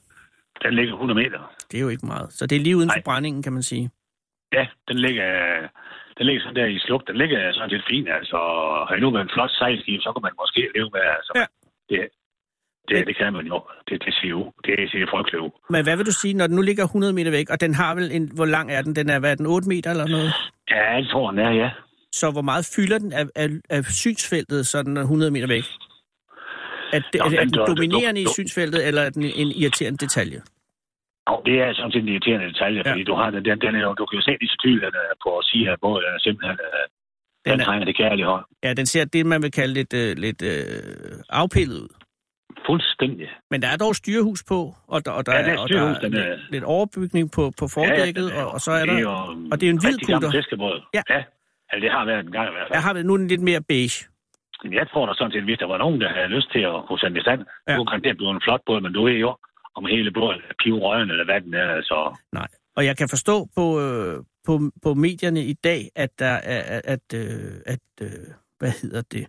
[0.62, 1.54] Den ligger 100 meter.
[1.70, 2.32] Det er jo ikke meget.
[2.32, 3.02] Så det er lige uden for Nej.
[3.04, 3.90] brændingen, kan man sige.
[4.52, 5.28] Ja, den ligger,
[6.22, 7.02] den ligger sådan der i sluk.
[7.08, 8.36] Den ligger sådan lidt fint, altså.
[8.88, 11.32] Har I nu været en flot sejlskib, så kan man måske leve med, altså.
[11.40, 11.46] Ja.
[11.90, 12.00] Det,
[12.88, 13.56] det, det kan man jo.
[13.88, 14.42] Det, det siger jo.
[14.66, 15.50] Det siger frygteligt ud.
[15.74, 17.94] Men hvad vil du sige, når den nu ligger 100 meter væk, og den har
[17.98, 18.24] vel en...
[18.38, 18.92] Hvor lang er den?
[18.96, 20.32] Den er, hvad er den, 8 meter eller noget?
[20.70, 21.70] Ja, jeg tror, den er, ja.
[22.12, 25.64] Så hvor meget fylder den af, af, af synsfeltet, så den er 100 meter væk?
[26.92, 29.48] Er, det, Nå, er, er den du- dominerende i du- synsfeltet, eller er den en
[29.48, 30.42] irriterende detalje?
[31.26, 32.90] Og det er sådan set en irriterende detalje, Ja.
[32.92, 34.32] fordi du har den, den, den er jo, du kan jo se
[34.62, 36.82] tydeligt at, øh, på at sige, at både er simpelthen, øh,
[37.44, 38.44] den, Den er- trænger det kærlige hånd.
[38.64, 41.88] Ja, den ser det, man vil kalde lidt, øh, lidt øh, afpillet ud.
[42.66, 43.28] Fuldstændig.
[43.50, 44.60] Men der er dog styrehus på,
[44.94, 47.42] og der, og der, Ja, der er og der er den er- lidt, overbygning på,
[47.60, 48.94] på fordækket, den er jo- og, og så er der...
[48.94, 49.10] det jo
[49.50, 50.30] og det er jo en hvid kutter.
[50.94, 51.02] Ja.
[51.14, 51.20] ja.
[51.70, 52.76] Altså, det har været en gang i hvert fald.
[52.78, 53.98] Jeg har nu en lidt mere beige.
[54.80, 56.98] Jeg tror da sådan set, hvis der var nogen, der havde lyst til at kunne
[56.98, 57.72] sende i stand, Ja.
[57.72, 57.78] ja.
[57.78, 59.30] så kan det blive en flot båd, men du ved jo,
[59.76, 62.16] om hele båden er pivrøgen, eller hvad den er, altså.
[62.32, 62.48] Nej.
[62.76, 66.82] Og jeg kan forstå på, øh, på, på medierne i dag, at der er, at,
[66.84, 68.08] at, øh, at øh,
[68.58, 69.26] hvad hedder det?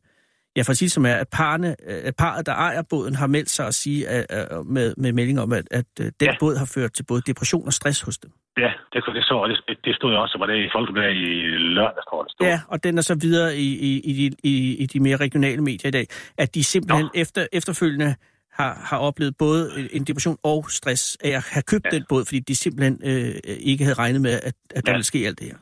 [0.55, 3.27] Ja, for at sige som er, at, parne, øh, at parret, der ejer båden, har
[3.27, 6.35] meldt sig at sige at, at, med, med melding om, at, at den ja.
[6.39, 8.31] Båd har ført til både depression og stress hos dem.
[8.57, 11.15] Ja, det, kunne- det så, og det, det stod jo også, var det i Folkebladet
[11.15, 11.29] i
[11.77, 12.47] lørdag, tror jeg, stod.
[12.47, 15.61] Ja, og den er så videre i, i, i, de, i, i de mere regionale
[15.61, 16.05] medier i dag,
[16.37, 18.15] at de simpelthen efter, efterfølgende
[18.59, 21.89] har, har oplevet både en depression og stress af at have købt ja.
[21.95, 23.35] Den båd, fordi de simpelthen øh,
[23.71, 24.97] ikke havde regnet med, at, at der Ja.
[24.97, 25.57] ville ske alt det her.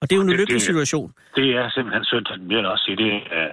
[0.00, 1.08] Og det er jo en ulykkelig situation.
[1.36, 3.48] Det er simpelthen synd, at vil også sige, det er,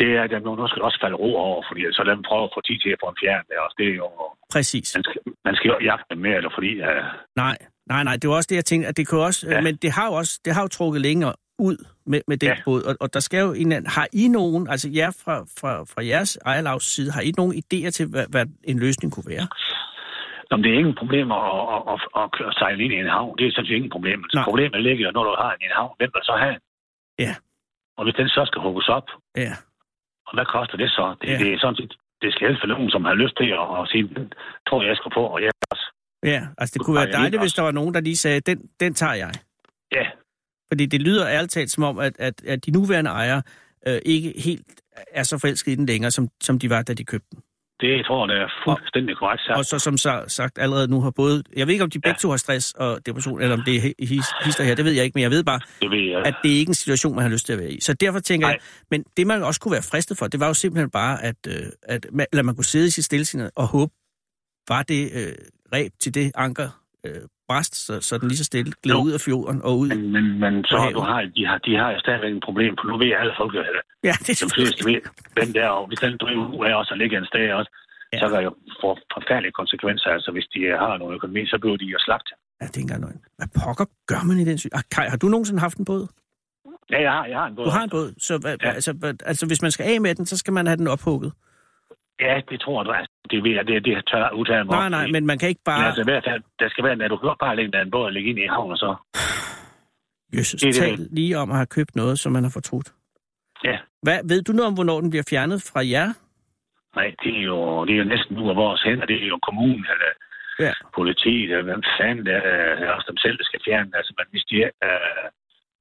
[0.00, 2.50] det er, at nu skal også falde ro over, fordi så lad dem prøve at
[2.56, 3.76] få tid til at få en fjern der også.
[3.80, 4.08] Det er jo,
[4.54, 4.86] Præcis.
[4.96, 7.04] man skal, man skal jo jagte dem mere, eller fordi, uh,
[7.36, 7.56] Nej,
[7.92, 9.40] nej, nej, det var også det, jeg tænkte, at det kunne også.
[9.50, 9.60] Ja.
[9.66, 12.56] men det har jo også, det har jo trukket længere ud med, med den ja.
[12.64, 15.72] Båd, og, og der skal jo en anden, har I nogen, altså jer fra, fra,
[15.92, 19.46] fra jeres ejerlavs side, har I nogen idéer til, hvad, hvad en løsning kunne være?
[20.50, 21.42] Jamen, det er ingen problem at,
[21.74, 23.32] at, at, at, køre- sejle ind i en havn.
[23.38, 24.18] Det er sådan set ingen problem.
[24.34, 24.44] Nej.
[24.48, 25.92] Problemet ligger jo, når du har en havn.
[25.98, 26.56] Hvem vil så have?
[27.24, 27.32] Ja.
[27.98, 29.08] Og hvis den så skal hugges op,
[29.44, 29.52] Ja.
[30.26, 31.06] og hvad koster det så?
[31.20, 31.38] Det, Ja.
[31.42, 31.92] det er sådan set,
[32.22, 34.26] det skal helst for nogen, som har lyst til at, at sige, den
[34.68, 35.86] tror jeg, skal på, og jeg også.
[36.32, 38.94] Ja, altså det kunne være dejligt, hvis der var nogen, der lige sagde, den, den
[38.94, 39.32] tager jeg.
[40.70, 43.42] Fordi det lyder ærligt talt som om, at, at, at de nuværende ejere
[43.88, 44.66] øh, ikke helt
[45.12, 47.40] er så forelskede i den længere, som, som de var, da de købte den.
[47.80, 49.58] det tror jeg, det er fuldstændig korrekt sagt.
[49.58, 49.96] Og så som
[50.28, 51.42] sagt allerede nu har både...
[51.56, 52.22] Jeg ved ikke, om de begge Ja.
[52.22, 54.92] to har stress og depression, eller om det er hi- his- hister her, det ved
[54.92, 56.26] jeg ikke, men jeg ved bare, Det ved jeg.
[56.26, 57.80] at det er ikke en situation, man har lyst til at være i.
[57.80, 58.50] Så derfor tænker Nej.
[58.52, 61.36] jeg, men det man også kunne være fristet for, det var jo simpelthen bare, at,
[61.48, 63.92] øh, at man, eller man kunne sidde i sit stillesinde og håbe,
[64.68, 65.32] var det øh,
[65.72, 69.20] ræb til det anker øh, bræst, så, så den lige så stille gled ud af
[69.26, 69.88] fjorden og ud.
[69.88, 72.72] Men, men, men så På du har, de har, de har jo stadigvæk et problem,
[72.78, 73.66] for nu ved alle folk, at
[74.08, 75.00] Ja, det er de fleste ved,
[75.36, 77.70] hvem der er, og hvis den driver ud af os og ligger en sted også,
[78.12, 78.18] Ja.
[78.20, 80.08] så kan det jo få forfærdelige konsekvenser.
[80.16, 82.28] Altså, hvis de har noget økonomi, så bliver de jo slagt.
[82.60, 83.20] Ja, det er ikke engang.
[83.38, 84.70] Hvad pokker gør man i den syg?
[84.78, 86.06] Ah, Kai, har du nogensinde haft en båd?
[86.92, 87.64] Ja, jeg har, jeg har en båd.
[87.64, 88.70] Du har en båd, så Ja.
[88.78, 88.90] altså,
[89.30, 91.32] altså hvis man skal af med den, så skal man have den ophugget.
[92.20, 95.06] Ja, det tror jeg, altså, det ved jeg, det, det tør udtale mig Nej, nej,
[95.14, 95.86] men man kan ikke Men bare...
[95.86, 98.30] altså, i hvert fald, der skal være, du bare lægge der en båd og lægge
[98.30, 98.90] ind i havn, og så...
[100.36, 100.98] Jøsses, det er det.
[100.98, 102.88] tal lige om at have købt noget, som man har fortrudt.
[103.64, 106.08] Ja, Hvad, ved du noget om, hvornår den bliver fjernet fra jer?
[106.96, 109.06] nej, det er jo, det er jo næsten nu af vores hænder.
[109.06, 110.10] Det er jo kommunen, eller
[110.66, 110.72] Ja.
[110.94, 112.40] politiet, eller hvem fanden det er,
[112.84, 113.90] er også dem selv, der skal fjerne.
[113.98, 114.70] Altså, men hvis de er...
[114.88, 115.26] Øh,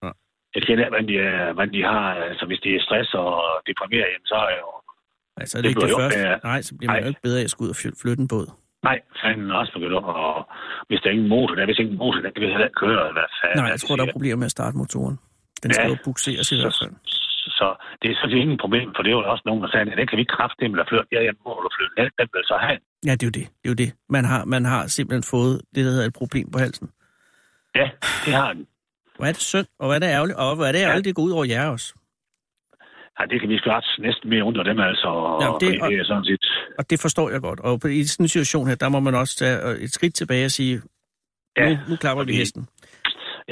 [0.03, 0.09] Ja.
[0.55, 3.33] jeg kender, hvad de, er- hvad de har, altså hvis de er stress og
[3.69, 4.69] deprimeret, jamen, så er jo...
[5.41, 6.19] Altså, det er Det ikke det bliver jo første.
[6.19, 7.05] ikke, øh, Nej, så bliver man nej.
[7.05, 8.47] jo ikke bedre af at skulle ud og fly- flytte en båd.
[8.89, 10.35] Nej, fanden også begyndt op, og
[10.87, 12.81] hvis der er ingen motor, der er hvis ingen motor, der kan vi heller ikke
[12.85, 13.57] køre, hvad fanden.
[13.61, 15.15] Nej, jeg tror, der er problemer med at starte motoren.
[15.63, 15.93] Den skal Ja.
[15.93, 16.93] jo bukseres i hvert fald.
[17.43, 17.67] Så, så
[18.01, 20.09] det er sådan ingen problem, for det er jo også nogen, der sagde, at det
[20.09, 21.07] kan vi ikke kraftedeme eller flytte.
[21.15, 21.93] Ja, jeg må du flytte.
[21.99, 22.77] Den, den vil så have.
[23.07, 23.45] Ja, det er jo det.
[23.61, 23.89] Det er jo det.
[24.15, 26.87] Man har, man har simpelthen fået det, der hedder et problem på halsen.
[27.79, 27.87] Ja,
[28.25, 28.63] det har den.
[29.17, 31.15] Hvor er det synd, og hvor er det ærgerligt, og hvor er det ærgerligt, det
[31.15, 31.87] går ud over jer også.
[33.19, 35.07] Ja, det kan vi også næsten mere under dem, altså.
[35.07, 36.43] Og, Ja, det- fordi det er sådan set...
[36.79, 37.59] Og det forstår jeg godt.
[37.59, 40.15] Og på- i sådan en situation her, der må man også tage øh, et skridt
[40.15, 40.81] tilbage og sige,
[41.57, 42.67] Ja, nu, nu klapper vi fordi- hesten.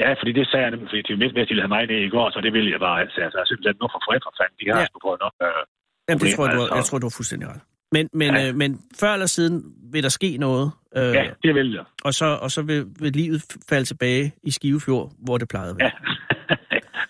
[0.02, 2.26] Ja, fordi det sagde jeg nemlig, fordi til Midtvest ville have mig det i går,
[2.30, 3.20] så det ville jeg bare altså.
[3.26, 4.86] Altså, jeg at nu for forældre fanden, de har Ja.
[4.86, 5.34] sgu prøvet nok.
[5.42, 5.48] Øh,
[6.08, 6.74] Jamen, det tror jeg, du, altså.
[6.78, 7.60] jeg tror, du har fuldstændig ret.
[7.92, 8.48] Men, men, Ja.
[8.48, 9.54] øh, men før eller siden
[9.92, 11.84] vil der ske noget, øh, ja, det vil jeg.
[12.04, 15.76] og, så, og så vil, vil livet falde tilbage i Skivefjord, hvor det plejede at
[15.80, 15.90] være.
[16.30, 16.35] Ja,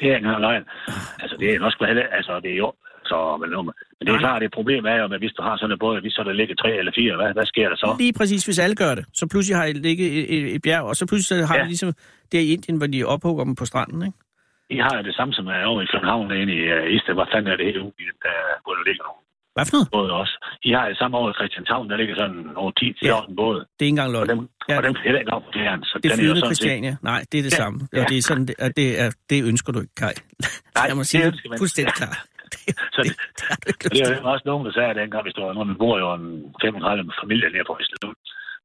[0.01, 0.65] det er ikke engang løgn.
[1.23, 2.73] Altså, det er nok sgu heller, altså, det er jo,
[3.11, 3.63] så, men, nu-
[3.97, 6.01] men det er klart, det problem er jo, at hvis du har sådan en båd,
[6.01, 7.89] hvis så der ligger tre eller fire, hvad, hvad sker der så?
[7.99, 9.05] Lige præcis, hvis alle gør det.
[9.21, 11.63] Så pludselig har I ligget et, et, et bjerg, og så pludselig så har ja.
[11.63, 11.93] Vi ligesom
[12.33, 14.19] det i Indien, hvor de ophugger dem på stranden, ikke?
[14.71, 17.15] I har jo det samme som er over i København inde i uh, Isted.
[17.15, 19.23] Hvad fanden er det her i den der, hvor der ligger nogle
[19.57, 19.89] Hvad for noget?
[19.99, 20.35] både også?
[20.69, 23.17] I har det samme over i Christianshavn, der ligger sådan over 10-14 ja.
[23.43, 23.59] både.
[23.77, 24.29] Det er ikke engang Og løgn.
[24.33, 24.73] dem, Ja.
[24.73, 24.77] ja.
[24.79, 25.81] og dem kan heller ikke op på fjern.
[25.91, 26.93] Så Det er den flydende sådan set- Christiania.
[27.11, 27.63] Nej, det er det Ja.
[27.63, 27.77] samme.
[27.93, 28.05] Og Ja.
[28.11, 30.15] det er sådan, det, og det, er, det ønsker du ikke, Kai.
[30.79, 31.59] Nej, jeg må det sige ønsker man.
[31.63, 32.19] fuldstændig klart.
[32.55, 32.61] Det,
[32.97, 34.23] Så det, det- det, Og lyst det er til.
[34.23, 36.27] jo også nogen, der sagde dengang, hvis du var nogen, der bor jo en
[36.63, 38.15] 35 familie nede på Island.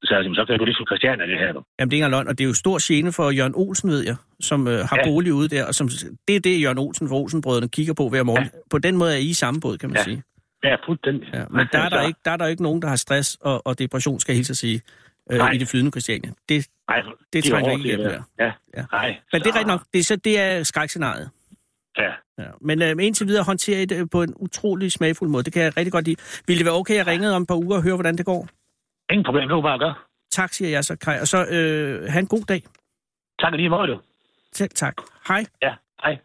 [0.07, 1.51] Så jeg, så kan du lige få Christiania det her.
[1.55, 1.61] Du.
[1.79, 4.01] Jamen, det er ikke løgn, og det er jo stor gene for Jørgen Olsen, ved
[4.09, 4.15] jeg,
[4.49, 5.01] som øh, har ja.
[5.05, 5.09] Ja.
[5.09, 5.85] bolig ude der, og som,
[6.27, 8.43] det er det, Jørgen Olsen fra Olsenbrødrene kigger på hver morgen.
[8.43, 8.59] Ja.
[8.73, 9.99] På den måde er I i samme båd, kan man ja.
[9.99, 10.03] Ja.
[10.03, 10.23] sige.
[10.63, 11.29] Ja, fuldstændig.
[11.33, 11.45] Ja.
[11.49, 13.67] Men der er, der, Så- ikke, der er der ikke nogen, der har stress og,
[13.67, 14.81] og depression, skal jeg hilse at sige,
[15.31, 15.51] øh, Nej.
[15.51, 16.31] i det flydende Christiania.
[16.49, 17.01] Det, Nej,
[17.33, 18.23] det de trænger er ikke overlevet.
[18.37, 18.45] der.
[18.45, 18.85] Ja, Ja.
[18.91, 19.17] nej.
[19.33, 19.81] men det er rigtigt nok.
[19.93, 21.29] Det er, så, det er skrækscenariet.
[21.97, 22.11] Ja.
[22.37, 22.47] Ja.
[22.61, 25.43] Men øh, indtil videre håndterer I det på en utrolig smagfuld måde.
[25.43, 26.15] Det kan jeg rigtig godt lide.
[26.47, 28.25] Vil det være okay, at jeg ringede om et par uger og høre, hvordan det
[28.25, 28.47] går?
[29.11, 29.93] Ingen problem, det er bare at gøre.
[30.31, 31.19] Tak, siger jeg så, Kai.
[31.19, 32.63] Og så øh, have en god dag.
[33.39, 33.99] Tak lige måde, du.
[34.53, 34.95] Selv tak.
[35.27, 35.45] Hej.
[35.61, 36.17] Ja, hej.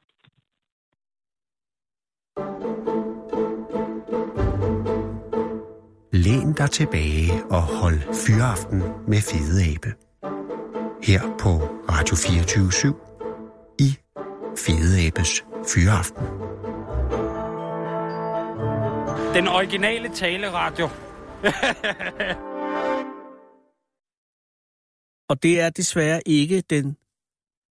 [6.26, 9.90] Læn dig tilbage og hold fyraften med Fede Abe.
[11.02, 11.52] Her på
[11.92, 12.94] Radio 24
[13.78, 13.90] i
[14.64, 16.26] Fede Abes Fyraften.
[19.34, 20.86] Den originale taleradio.
[25.30, 26.96] Og det er desværre ikke den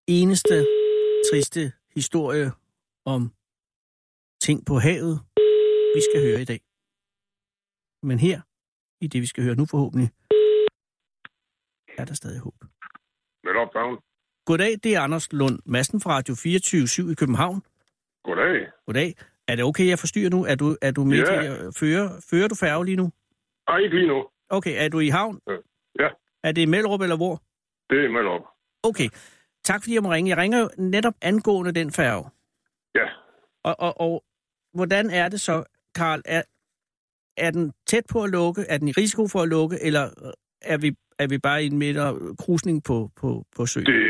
[0.09, 0.67] eneste
[1.31, 2.53] triste historie
[3.05, 3.33] om
[4.43, 5.21] ting på havet,
[5.95, 6.72] vi skal høre i dag.
[8.03, 8.41] Men her,
[9.01, 10.09] i det vi skal høre nu forhåbentlig,
[11.99, 12.55] er der stadig håb.
[13.45, 13.99] Vel op, Bavn.
[14.47, 17.63] Goddag, det er Anders Lund Madsen fra Radio 24 i København.
[18.25, 18.67] Goddag.
[18.87, 19.15] Goddag.
[19.49, 20.45] Er det okay, jeg forstyrrer nu?
[20.45, 21.41] Er du, er du midt Ja.
[21.43, 23.13] i at føre, fører du færge lige nu?
[23.69, 24.29] Ej, ikke lige nu.
[24.49, 25.41] Okay, er du i havn?
[25.99, 26.09] Ja,
[26.43, 27.43] Er det i Mellerup eller hvor?
[27.91, 28.43] det er med op.
[28.83, 29.09] Okay.
[29.65, 30.29] Tak fordi jeg må ringe.
[30.31, 32.31] Jeg ringer jo netop angående den færge.
[32.95, 33.07] Ja.
[33.65, 34.25] Og, og, og
[34.75, 36.23] hvordan er det så, Karl?
[36.25, 36.43] Er,
[37.37, 38.63] er den tæt på at lukke?
[38.69, 39.77] Er den i risiko for at lukke?
[39.87, 40.05] Eller
[40.63, 43.87] er vi, er vi bare i en midter krusning på, på, på søen?
[43.87, 44.01] Det,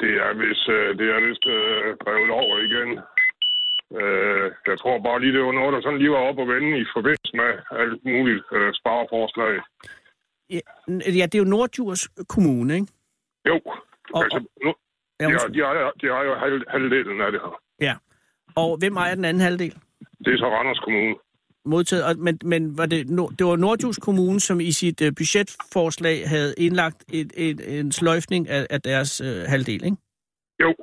[0.00, 2.90] det er vist, øh, det er vist øh, drevet over igen.
[4.00, 6.80] Øh, jeg tror bare lige, det var noget, der sådan lige var op og vende
[6.80, 7.50] i forbindelse med
[7.82, 9.54] alt muligt øh, spareforslag.
[10.50, 10.60] Ja,
[11.20, 12.02] ja, det er jo Nordjurs
[12.34, 12.86] Kommune, ikke?
[13.48, 13.56] Jo,
[14.14, 14.74] Og- altså, nu,
[15.20, 17.60] Ja, de, de, har, de har jo halv, halvdelen af det her.
[17.80, 17.94] ja.
[18.56, 19.74] Og hvem ejer den anden halvdel?
[20.24, 21.14] Det er så Randers Kommune.
[21.66, 25.08] Modtaget, og, men, men var det, Nord- det var Nordjurs Kommune, som i sit uh,
[25.16, 29.96] budgetforslag havde indlagt et, et, en sløjfning af, af deres uh, halvdel, ikke?
[30.62, 30.74] Jo,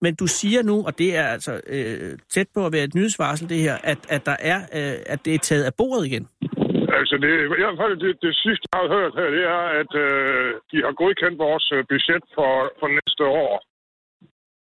[0.00, 3.48] Men du siger nu, og det er altså øh, tæt på at være et nyhedsvarsel
[3.48, 6.28] det her, at, at, der er, øh, at det er taget af bordet igen.
[6.98, 9.92] altså det, i hvert fald det, det sidste, jeg har hørt her, det er, at
[10.04, 13.52] øh, de har godkendt vores øh, budget for, for næste år.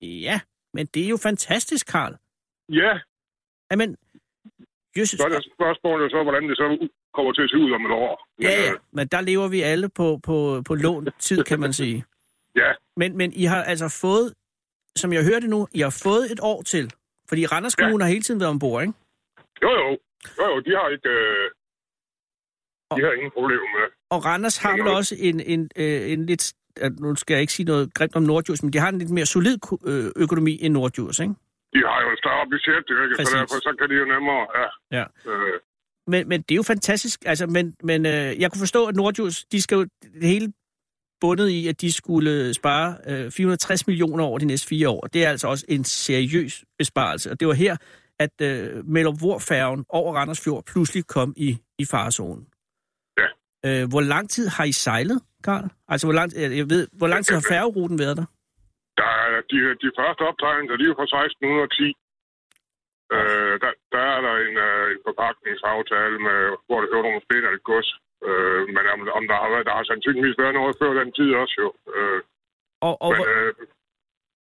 [0.03, 0.41] Ja,
[0.75, 2.15] men det er jo fantastisk, Karl.
[2.69, 2.93] Ja,
[3.71, 3.97] Jamen,
[4.99, 7.87] Jesus, så er det spørgsmålet så, hvordan det så kommer til at se ud om
[7.87, 8.29] et år.
[8.39, 11.61] Men, ja, ja, øh, men der lever vi alle på, på, på lån tid, kan
[11.61, 12.05] man sige.
[12.63, 14.35] ja, Men, men I har altså fået,
[14.97, 16.93] som jeg hørte nu, I har fået et år til.
[17.29, 17.85] Fordi Randers Ja.
[17.85, 18.95] Kommune har hele tiden været ombord, ikke?
[19.63, 19.89] jo jo,
[20.39, 21.51] jo jo, de har ikke, øh,
[22.97, 23.87] de har ingen problemer med.
[24.11, 26.53] Og Randers har vel også en, en, øh, en lidt,
[27.01, 29.27] nu skal jeg ikke sige noget grimt om Nordjurs, men de har en lidt mere
[29.27, 31.35] solid øh, økonomi end Nordjurs, ikke?
[31.75, 33.15] De har jo et større budget, ikke?
[33.19, 33.33] Præcis.
[33.33, 34.67] så derfor så kan de jo nemmere, ja.
[34.99, 35.05] Ja.
[35.31, 35.61] Øh,
[36.07, 39.45] Men, men det er jo fantastisk, altså, men, men øh, jeg kunne forstå, at Nordjurs,
[39.45, 39.87] de skal jo
[40.21, 40.53] det hele
[41.21, 45.07] bundet i, at de skulle spare øh, 460 millioner over de næste fire år.
[45.07, 47.77] Det er altså også en seriøs besparelse, og det var her,
[48.19, 52.47] at øh, Mellemvorfærgen over Randers Fjord pludselig kom i, i farezonen.
[53.19, 53.29] Ja.
[53.83, 55.69] Øh, hvor lang tid har I sejlet, Karl?
[55.89, 58.25] Altså, hvor lang, jeg ved, hvor lang tid har færgeruten været der?
[59.01, 61.97] Der er de, de første optegnelser, de er fra 1610.
[63.15, 67.49] Øh, der, der er der en, øh, en forpakningsaftale, med, hvor det hører nogle sten
[67.49, 67.89] af et gods.
[68.29, 71.29] Øh, men om, om der har været, der har sandsynligvis været noget før den tid
[71.43, 71.69] også jo.
[71.97, 72.21] Øh,
[72.89, 73.53] Og, og, men øh,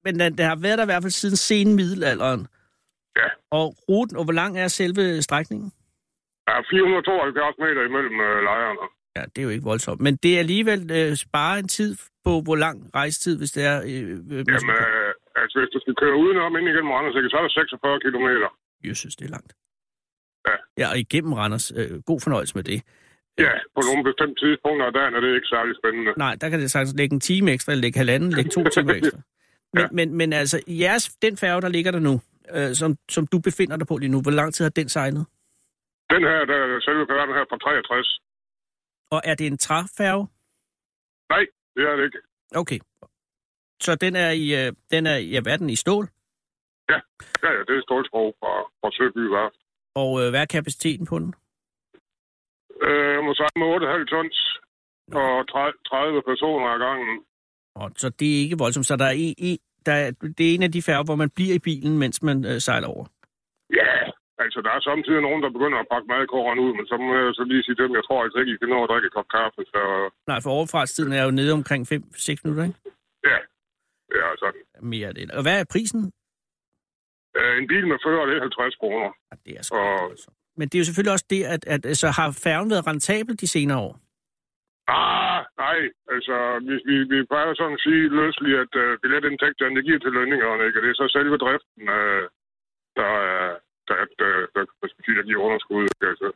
[0.04, 2.42] men den, den har været der i hvert fald siden sen middelalderen.
[3.20, 3.28] Ja.
[3.58, 5.70] Og ruten, og hvor lang er selve strækningen?
[6.46, 8.86] der er 472 meter imellem øh, lejrene.
[9.16, 10.00] Ja, det er jo ikke voldsomt.
[10.06, 11.90] Men det er alligevel øh, spare en tid
[12.26, 13.76] på, hvor lang rejsetid, hvis det er...
[13.90, 15.10] Øh, øh, Jamen, øh,
[15.42, 18.48] altså hvis du skal køre udenom ind igennem Randers, så er der 46 kilometer.
[18.84, 19.52] Jeg synes, det er langt.
[20.48, 20.56] Ja.
[20.80, 21.66] Ja, og igennem Randers.
[21.78, 22.82] Øh, god fornøjelse med det.
[23.46, 26.12] Ja, på nogle bestemte tidspunkter af dagen er det ikke særlig spændende.
[26.24, 28.94] Nej, der kan det sagtens lægge en time ekstra, eller lægge halvanden, lægge to timer
[29.00, 29.18] ekstra.
[29.74, 29.88] Men, Ja.
[29.98, 32.14] men, men altså, jeres, den færge, der ligger der nu,
[32.56, 35.24] øh, som, som du befinder dig på lige nu, hvor lang tid har den sejlet?
[36.14, 38.20] Den her, der, selve færden her fra 63.
[39.10, 40.28] Og er det en træfærge?
[41.30, 41.44] Nej,
[41.76, 42.18] det er det ikke.
[42.54, 42.78] Okay.
[43.80, 46.04] Så den er i, øh, den er, ja, hvad er den, i stål?
[46.88, 46.98] Ja,
[47.42, 49.60] ja, ja det er stålsprog fra, fra Søby Værft.
[49.94, 51.34] Og øh, hvad er kapaciteten på den?
[52.86, 54.38] Øh, må sige med 8,5 tons
[55.12, 57.24] og 30 30 personer ad gangen.
[57.74, 58.86] Og, så det er ikke voldsomt.
[58.86, 61.30] Så der er, i, i, der er, det er en af de færger, hvor man
[61.30, 63.06] bliver i bilen, mens man øh, sejler over.
[63.74, 64.05] Ja,
[64.44, 67.34] altså der er samtidig nogen, der begynder at pakke madkåren ud, men så må jeg
[67.38, 69.28] så lige sige dem, jeg tror altså ikke, I kan nå at drikke et kop
[69.36, 69.60] kaffe.
[69.72, 69.80] Så
[70.30, 72.78] Nej, for overfartstiden er jo nede omkring 5-6 minutter, ikke?
[73.30, 73.38] ja,
[74.10, 74.62] det er sådan.
[74.94, 75.30] Mere det.
[75.38, 76.00] Og hvad er prisen?
[77.38, 79.08] Øh, en bil med fører, det er 50 kroner.
[79.30, 80.36] Ja, det er sgu Og- voldsomt.
[80.58, 83.48] Men det er jo selvfølgelig også det, at, at så har færgen været rentabel de
[83.56, 83.94] senere år.
[84.98, 85.78] Ah, nej,
[86.14, 86.36] altså
[86.68, 90.78] vi, vi, vi plejer sådan at sige løsligt, at uh, billetindtægterne giver til lønningerne, ikke?
[90.78, 92.22] Og det er så selve driften, uh,
[92.98, 93.56] der, er-
[93.88, 95.88] der, der, der, der, der, giver underskud.
[96.10, 96.28] Altså.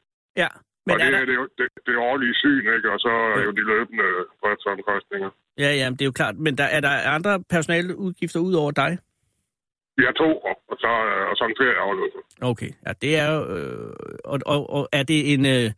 [0.43, 0.49] Ja,
[0.87, 1.27] men og det er er, der...
[1.27, 2.89] det, er det, det er årlige syn, ikke?
[2.95, 4.07] og så er jo de løbende
[4.41, 5.31] driftsomkostninger.
[5.59, 6.37] Ja, ja, men det er jo klart.
[6.39, 8.99] Men der, er der andre personaleudgifter ud over dig?
[9.97, 10.31] Vi har to,
[10.71, 12.19] og så, øh, og så en ferieafløse.
[12.41, 13.41] Okay, ja, det er jo...
[13.57, 13.93] Øh,
[14.25, 15.47] og, og, og er det en...
[15.47, 15.71] Øh,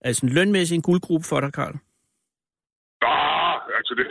[0.00, 1.74] altså en lønmæssig en guldgruppe for dig, Karl?
[3.78, 4.04] Altså det,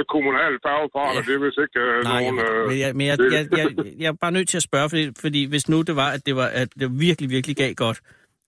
[0.00, 1.18] er kommunalt færgefart, Ja.
[1.18, 2.38] og det er vist ikke uh, Nej, nogen...
[2.46, 3.66] øh, men jeg, men jeg, jeg, jeg,
[4.02, 6.34] jeg er bare nødt til at spørge, fordi, fordi hvis nu det var, at det
[6.36, 7.98] var, at det virkelig, virkelig gav godt,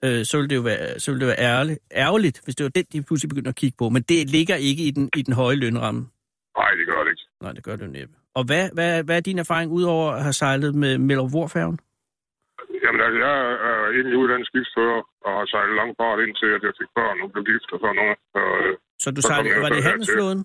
[0.05, 2.71] øh, så ville det jo være, så ville det være ærgerligt, ærgerligt, hvis det var
[2.79, 3.87] den, de pludselig begyndte at kigge på.
[3.89, 6.01] Men det ligger ikke i den, i den høje lønramme.
[6.61, 7.25] Nej, det gør det ikke.
[7.45, 8.15] Nej, det gør det jo næppe.
[8.39, 11.79] Og hvad, hvad, hvad er din erfaring, udover at have sejlet med Mellemvorfærgen?
[12.85, 13.35] Jamen altså, jeg
[13.71, 17.29] er egentlig uddannet skibsfører, og har sejlet langt fart indtil, at jeg fik børn og
[17.33, 18.17] blev gift og sådan noget.
[18.35, 18.73] Så, øh,
[19.07, 20.41] Så du sejlede, var det handelsflåden?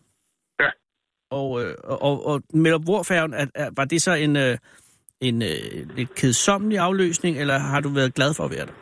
[0.63, 0.69] Ja.
[1.39, 4.57] Og, øh, og, og, og Mellemvorfærgen, er, er, var det så en, øh,
[5.27, 8.75] en øh, lidt kedsommelig afløsning, eller har du været glad for at være der?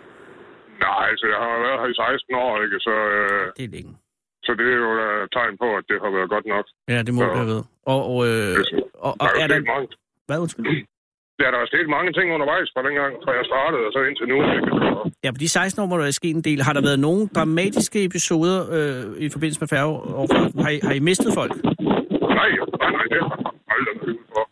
[0.85, 2.77] nej, altså, jeg har været her i 16 år, ikke?
[2.87, 3.93] Så, øh, Det er længe.
[4.45, 4.91] så det er jo
[5.23, 6.65] et tegn på, at det har været godt nok.
[6.93, 7.61] Ja, det må Så- have ved.
[7.93, 9.59] Og, og, øh, Det- og, Der og er er der...
[9.73, 9.87] mange,
[10.27, 10.65] Hvad, undskyld?
[11.41, 14.27] Ja, der er sket mange ting undervejs fra dengang, fra jeg startede, og så indtil
[14.33, 14.37] nu.
[14.55, 14.67] Ikke?
[15.23, 17.21] Ja, på de 16 år, hvor der er sket en del, har der været nogle
[17.35, 19.93] dramatiske episoder øh, i forbindelse med færge?
[20.63, 21.53] Har I, har I mistet folk?
[22.39, 22.49] nej,
[22.81, 24.43] nej, nej, det har jeg aldrig noget for.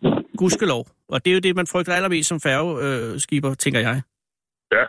[0.42, 0.84] Gudskelov.
[1.14, 3.96] Og det er jo det, man frygter allermest som færgeskiber, øh, tænker jeg.
[4.76, 4.84] Ja.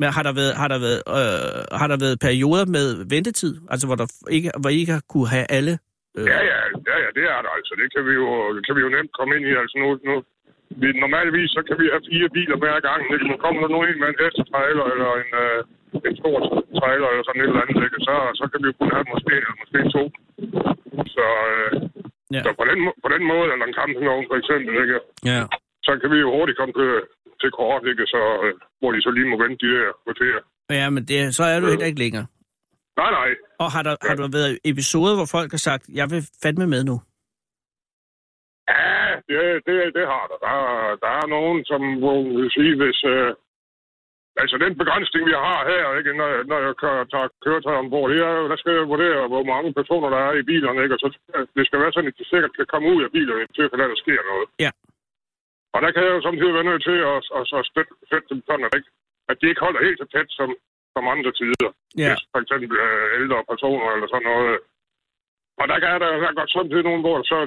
[0.00, 3.52] Men har der været, har der været, øh, har der været perioder med ventetid?
[3.72, 5.74] Altså, hvor, der ikke, hvor I ikke har kunne have alle?
[6.18, 6.26] Øh...
[6.32, 6.58] Ja, ja,
[6.90, 7.72] ja, ja, det er der altså.
[7.80, 8.26] Det kan vi jo,
[8.56, 9.52] det kan vi jo nemt komme ind i.
[9.62, 10.14] Altså nu, nu
[10.80, 13.00] vi, normalvis så kan vi have fire biler hver gang.
[13.14, 13.26] Ikke?
[13.30, 15.58] Nu kommer der nu en med en hestetrailer eller en, øh,
[16.08, 16.36] en stor
[16.80, 17.98] trailer eller sådan et eller andet, ikke?
[18.08, 20.02] Så, så kan vi jo kun have måske, eller måske to.
[21.16, 21.70] Så, øh,
[22.36, 22.42] Ja.
[22.46, 24.96] så på, den, på den måde, eller en campingvogn for eksempel, ikke?
[25.32, 25.42] Ja.
[25.86, 26.90] så kan vi jo hurtigt komme til,
[27.40, 28.04] til kort, ikke?
[28.14, 30.40] Så, øh, hvor de så lige må vente de der kvarterer.
[30.78, 32.26] Ja, men det, så er du heller ikke længere.
[33.00, 33.28] Nej, nej.
[33.62, 36.84] Og har der, har der været episoder, hvor folk har sagt, jeg vil fandme med
[36.90, 36.96] nu?
[38.68, 38.84] Ja,
[39.28, 40.38] det, det, det har der.
[40.46, 41.80] Der, er- der er nogen, som
[42.38, 42.98] vil sige, hvis...
[43.14, 43.30] Øh,
[44.42, 48.10] altså, den begrænsning, vi har her, ikke, når, jeg- når jeg kører, tager køretøj ombord,
[48.10, 50.94] det er der skal jeg vurdere, hvor mange personer der er i bilerne, ikke?
[50.96, 51.08] Og så
[51.56, 54.02] det skal være sådan, at de sikkert kan komme ud af bilerne, tilfælde, at der
[54.04, 54.48] sker noget.
[54.64, 54.70] Ja.
[55.74, 58.40] Og der kan jeg jo samtidig være nødt til at, at, at støtte, støtte dem
[58.48, 58.90] sådan, at, ikke,
[59.30, 60.48] at de ikke holder helt så tæt som,
[60.94, 61.70] som andre tider.
[62.02, 62.10] Ja.
[62.10, 64.56] Hvis for eksempel øh, ældre personer eller sådan noget.
[65.60, 67.38] Og der kan der, der godt samtidig nogen, hvor så,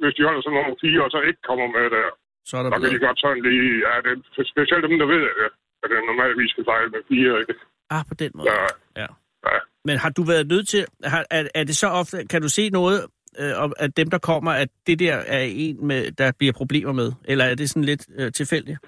[0.00, 2.06] hvis de holder sådan nogle fire, og så ikke kommer med der,
[2.48, 4.12] Så er der så kan de godt sådan lige, ja, det
[4.42, 5.52] er specielt dem, der ved, at,
[5.90, 7.54] det normalt vi skal sejle med fire, ikke?
[7.94, 8.46] Ah, på den måde.
[8.50, 8.66] Ja,
[9.02, 9.08] Ja.
[9.48, 9.58] ja.
[9.88, 10.82] Men har du været nødt til...
[11.04, 12.16] Har, er, er det så ofte...
[12.32, 12.98] Kan du se noget
[13.40, 16.92] øh, om, at dem, der kommer, at det der er en, med, der bliver problemer
[16.92, 17.12] med?
[17.24, 18.78] Eller er det sådan lidt øh, tilfældigt?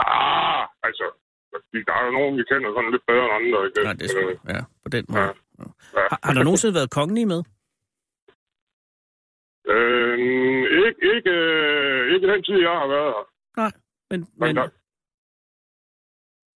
[0.00, 1.04] Ah, altså,
[1.88, 3.82] der er jo nogen, vi kender sådan lidt bedre end andre, ikke?
[3.84, 5.20] Nej, det er sgu, Øh, ja, på den måde.
[5.22, 5.32] Ja.
[5.58, 5.64] ja.
[6.10, 7.42] Har, har der nogensinde været kongelige med?
[9.74, 10.16] Øh,
[10.86, 13.24] ikke, ikke, øh, ikke den tid, jeg har været her.
[13.62, 13.72] Nej,
[14.10, 14.18] men...
[14.20, 14.68] Men, men der,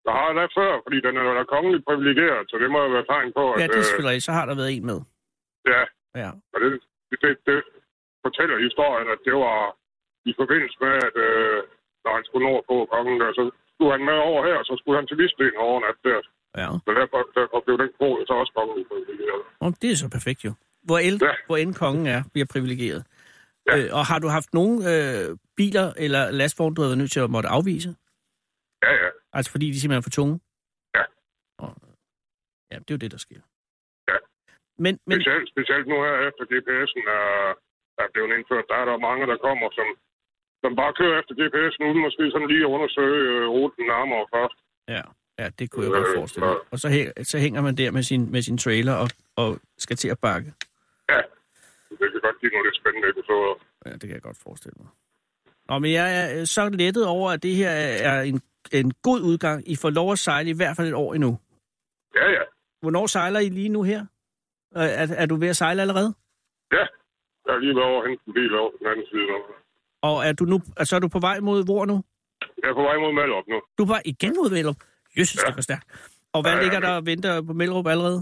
[0.05, 2.89] der har jeg da før, fordi den er da kongeligt privilegeret, så det må jo
[2.97, 3.59] være tegn på, at...
[3.61, 4.29] ja, det er øh, selvfølgelig rigtigt.
[4.29, 4.99] Så har der været en med.
[5.73, 5.83] ja,
[6.23, 6.29] Ja.
[6.53, 6.69] og det,
[7.09, 7.59] det, det, det
[8.25, 9.59] fortæller historien, at det var
[10.31, 11.57] i forbindelse med, at øh,
[12.03, 13.43] når han skulle nord på kongen der, så
[13.73, 16.21] skulle han med over her, så skulle han til Visben over nat der.
[16.61, 16.69] Ja.
[16.85, 19.43] Så derfor, derfor blev den kro så også kongeligt privilegeret.
[19.65, 20.51] Og det er så perfekt jo.
[20.89, 21.33] Hvor, el, Ja.
[21.47, 23.01] hvor end kongen er, bliver privilegeret.
[23.67, 23.73] Ja.
[23.77, 27.19] Øh, og har du haft nogle øh, biler eller lastvogne, du har været nødt til
[27.19, 27.89] at måtte afvise?
[28.83, 29.09] Ja, ja.
[29.33, 30.35] Altså fordi de simpelthen er for tunge?
[30.97, 31.03] Ja.
[31.63, 31.71] Og,
[32.71, 33.41] ja, det er jo det, der sker.
[34.11, 34.17] Ja.
[34.83, 37.27] Men, men Specielt, specielt nu her efter GPS'en er,
[38.03, 39.87] er blevet indført, der er der mange, der kommer, som,
[40.63, 44.57] som bare kører efter GPS'en, uden måske sådan lige at undersøge øh, ruten nærmere først.
[44.95, 45.01] ja,
[45.39, 46.55] ja, det kunne jeg godt Øh, forestille mig.
[46.73, 49.07] Og så, hæ- så hænger man der med sin, med sin trailer og,
[49.41, 49.49] og
[49.85, 50.49] skal til at bakke.
[51.09, 51.19] Ja,
[51.99, 53.53] det kan godt give nogle lidt spændende episoder.
[53.85, 54.87] Ja, det kan jeg godt forestille mig.
[55.69, 57.69] Nå, men jeg er øh, så lettet over, at det her
[58.09, 58.41] er en,
[58.71, 59.57] en god udgang.
[59.71, 61.39] I får lov at sejle i hvert fald et år endnu.
[62.15, 62.43] Ja, ja.
[62.81, 64.05] Hvornår sejler I lige nu her?
[64.75, 66.13] Er, er, er du ved at sejle allerede?
[66.71, 66.85] Ja,
[67.45, 69.25] jeg har lige været over og hentet en bil over den anden side.
[70.01, 72.03] Og er du nu, altså er du på vej mod hvor nu?
[72.61, 73.61] Jeg er på vej mod Malop nu.
[73.77, 74.75] Du er på vej igen mod Mellerup?
[75.17, 75.47] Jesus, ja.
[75.47, 75.85] det går stærkt.
[76.33, 76.85] Og hvad Ja, ja, ligger ja.
[76.87, 78.19] der og venter på Mellerup allerede?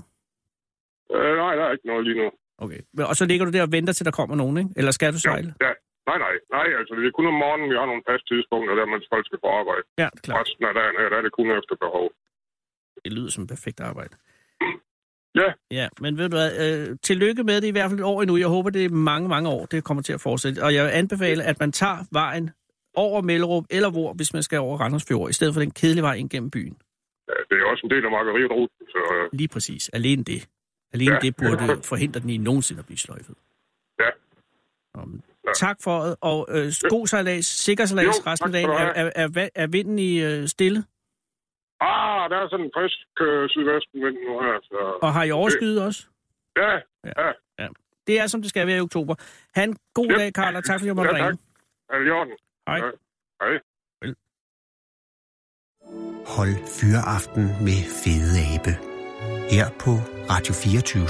[1.15, 2.27] Øh, nej, der er ikke noget lige nu.
[2.63, 2.81] Okay.
[3.11, 4.69] Og så ligger du der og venter til der kommer nogen, ikke?
[4.79, 5.49] Eller skal du sejle?
[5.65, 5.71] Ja,
[6.09, 8.85] nej, nej, nej, altså det er kun om morgenen, vi har nogle fast tidspunkter, der
[8.93, 9.83] man folk skal på arbejde.
[10.03, 10.37] Ja, klart.
[10.41, 12.07] Resten af dagen her, der er det kun efter behov.
[13.05, 14.15] Det lyder som perfekt arbejde.
[15.41, 18.21] Ja, Ja, men ved du hvad, øh, tillykke med det i hvert fald et år
[18.21, 18.37] endnu.
[18.37, 20.63] Jeg håber, det er mange, mange år, det kommer til at fortsætte.
[20.63, 22.49] Og jeg vil anbefale, at man tager vejen
[22.95, 26.03] over Mellerup eller hvor, hvis man skal over Randers Fjord, i stedet for den kedelige
[26.03, 26.77] vej ind gennem byen.
[27.29, 29.89] ja, det er også en del af margaritruten, så øh, Lige præcis.
[29.89, 30.47] Alene det.
[30.93, 31.19] Alene Ja.
[31.19, 33.35] det burde forhindre den i nogensinde at blive sløjfet.
[33.99, 34.09] ja.
[34.97, 35.53] Ja.
[35.55, 38.69] tak for det, og øh, god sejlads, sikker Jo, sejlads tak resten af dagen.
[38.69, 40.83] du Er, er, er, er vinden i øh, stille?
[41.81, 44.99] Ah, der er sådan en frisk øh, sydvestenvind nu her, så...
[45.01, 46.07] Og har I overskyet også?
[46.55, 46.71] Ja,
[47.03, 47.27] Ja.
[47.59, 47.67] ja.
[48.07, 49.15] Det er, som det skal være i oktober.
[49.55, 50.17] Ha' en god Yep.
[50.17, 51.35] dag, Karl, og tak fordi jeg måtte Ja, tak.
[51.91, 52.13] ringe.
[52.13, 52.33] Orden?
[52.67, 52.77] Hej.
[52.77, 52.91] Ja.
[53.41, 53.59] Hej.
[56.35, 58.96] Hold Fyraften med Fede Abe.
[59.51, 59.91] Her på
[60.29, 61.07] Radio 24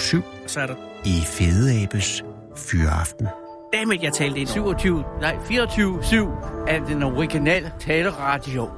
[0.47, 0.75] Så er der...
[1.05, 2.23] i Fede Abes
[2.57, 3.27] Fyraften.
[3.73, 4.77] Dammit, jeg talte ind over.
[4.77, 8.69] 27, nej 24-7 af den originale taleradio.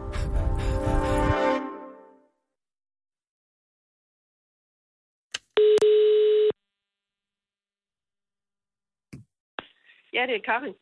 [10.14, 10.74] Ja, det er Karin.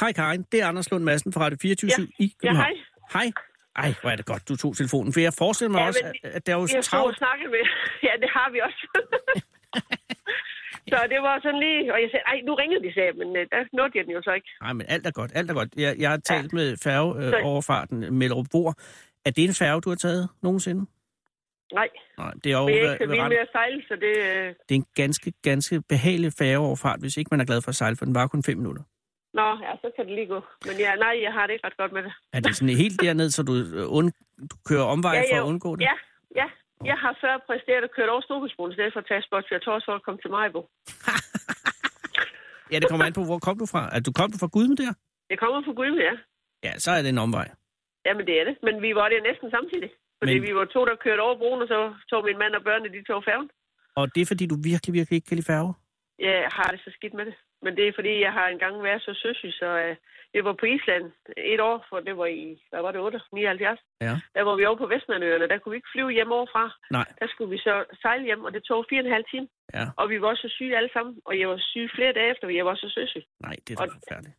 [0.00, 2.04] Hej Karin, det er Anders Lund Madsen fra Radio 24 Ja.
[2.18, 2.76] i Ja, København.
[3.12, 3.22] hej.
[3.22, 3.32] Hej.
[3.76, 5.12] Ej, hvor er det godt, du tog telefonen.
[5.12, 7.18] For jeg forestiller mig Ja, også, at, at der er jo har travlt.
[7.18, 7.64] snakket med.
[8.08, 8.82] Ja, det har vi også.
[10.92, 13.28] Så det var sådan lige, og jeg sagde, ej, nu ringede de, sagde, jeg, men
[13.36, 14.48] øh, der nåede jeg den jo så ikke.
[14.62, 15.68] Nej, men alt er godt, alt er godt.
[15.76, 16.56] Jeg, jeg har talt ja.
[16.58, 18.74] med færgeoverfarten øh, Mellerup Bor.
[19.26, 20.86] Er det en færge, du har taget nogensinde?
[21.74, 23.94] Nej, Nej, det er jo men jeg er ikke så vild med at sejle, så
[24.04, 24.14] det...
[24.18, 24.46] Øh...
[24.68, 27.96] det er en ganske, ganske behagelig færgeoverfart, hvis ikke man er glad for at sejle,
[27.96, 28.82] for den var kun fem minutter.
[29.38, 30.40] Nå, ja, så kan det lige gå.
[30.66, 32.12] Men ja, nej, jeg har det ikke ret godt med det.
[32.32, 34.06] Er det sådan helt derned, så du, øh, und,
[34.50, 35.82] du kører omveje ja, for at undgå det?
[35.90, 35.96] Ja,
[36.40, 36.46] ja.
[36.90, 39.60] Jeg har før præsteret at køre over Storbritannien i stedet for at tage spot til
[39.66, 40.60] Tors for at komme til Majbo.
[42.72, 43.82] Ja, det kommer an på, hvor kom du fra?
[43.96, 44.92] Er du kom du fra Gudme der?
[45.32, 46.14] Jeg kommer fra Gudme, ja.
[46.66, 47.48] Ja, så er det en omvej.
[48.06, 48.54] Jamen, det er det.
[48.66, 49.90] Men vi var der næsten samtidig.
[50.20, 51.78] Fordi Men- vi var to, der kørte over broen, og så
[52.10, 53.48] tog min mand og børnene, de tog færgen.
[53.98, 55.72] Og det er, fordi du virkelig, virkelig ikke kan lide færger?
[56.18, 57.34] Jeg har det så skidt med det.
[57.62, 59.96] Men det er, fordi jeg har engang været så søsyg, så øh,
[60.34, 61.04] jeg var på Island
[61.36, 63.80] et år, for det var i, hvad var det, 8, 79.
[64.00, 64.14] Ja.
[64.34, 66.64] Der var vi over på Vestmanøerne, der kunne vi ikke flyve hjem overfra.
[66.90, 67.08] Nej.
[67.20, 69.48] Der skulle vi så sejle hjem, og det tog fire og en halv time.
[69.74, 69.84] Ja.
[69.96, 72.66] Og vi var så syge alle sammen, og jeg var syg flere dage efter, jeg
[72.66, 73.24] var så søsyg.
[73.40, 74.36] Nej, det er da forfærdeligt.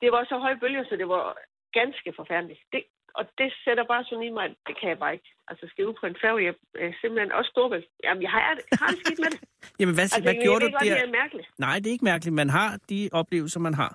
[0.00, 1.24] Det var så høje bølger, så det var
[1.72, 2.60] ganske forfærdeligt.
[2.72, 2.82] Det,
[3.18, 5.28] og det sætter bare sådan i mig, at det kan jeg bare ikke.
[5.50, 6.54] Altså skal ud på en færge, jeg
[6.84, 7.86] er simpelthen også storbælt.
[8.04, 8.40] Jamen, jeg har,
[8.72, 9.40] jeg har det skidt med det.
[9.80, 10.94] Jamen, hvad, altså, hvad jeg gjorde ved du der?
[10.96, 11.46] det er mærkeligt.
[11.66, 12.34] Nej, det er ikke mærkeligt.
[12.42, 13.92] Man har de oplevelser, man har.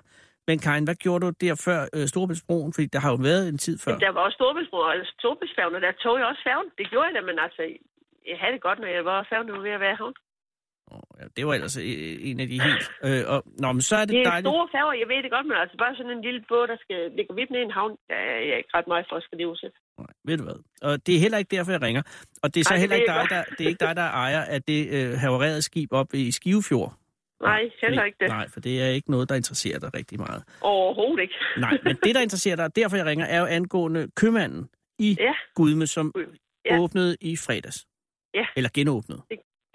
[0.48, 2.72] Men Karin, hvad gjorde du der før øh, Storebæltsbroen?
[2.76, 3.94] Fordi der har jo været en tid før.
[4.06, 6.68] Der var også Storbæltsbro og Storbæltsfærgen, og der tog jeg også færgen.
[6.78, 7.62] Det gjorde jeg da, men altså,
[8.30, 10.14] jeg havde det godt, når jeg var færgen, var ved at være i havn.
[11.20, 11.84] Ja, det var ellers øh,
[12.30, 12.84] en af de helt...
[13.06, 14.48] Øh, og, nå, men så er det, Det er dejligt.
[14.52, 16.98] store færger, jeg ved det godt, men altså bare sådan en lille båd, der skal
[17.16, 19.44] ligge vidt ned i en havn, der er jeg ikke ret meget for, skal det
[19.44, 19.76] udsætte.
[20.28, 20.58] Ved du hvad?
[20.88, 22.02] Og det er heller ikke derfor, jeg ringer.
[22.42, 24.02] Og det er så Ej, det heller ikke dig, der, det er ikke dig, der
[24.02, 26.92] er ejer af det øh, havererede skib op i Skivefjord.
[27.42, 28.28] Nej, heller ikke det.
[28.28, 30.42] Nej, for det er ikke noget, der interesserer dig rigtig meget.
[30.60, 31.34] Overhovedet ikke.
[31.66, 34.68] Nej, men det, der interesserer dig, derfor jeg ringer, er jo angående købmanden
[34.98, 35.32] i Ja.
[35.54, 36.12] Gudme, som
[36.70, 36.78] Ja.
[36.78, 37.86] åbnede i fredags.
[38.34, 38.46] Ja.
[38.56, 39.22] Eller genåbnede.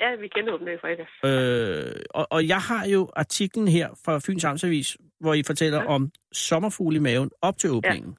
[0.02, 1.14] Ja, vi genåbnede i fredags.
[1.26, 5.88] Øh, og, og jeg har jo artiklen her fra Fyns Amtsavis, hvor I fortæller ja.
[5.88, 8.18] om sommerfugle i maven op til åbningen.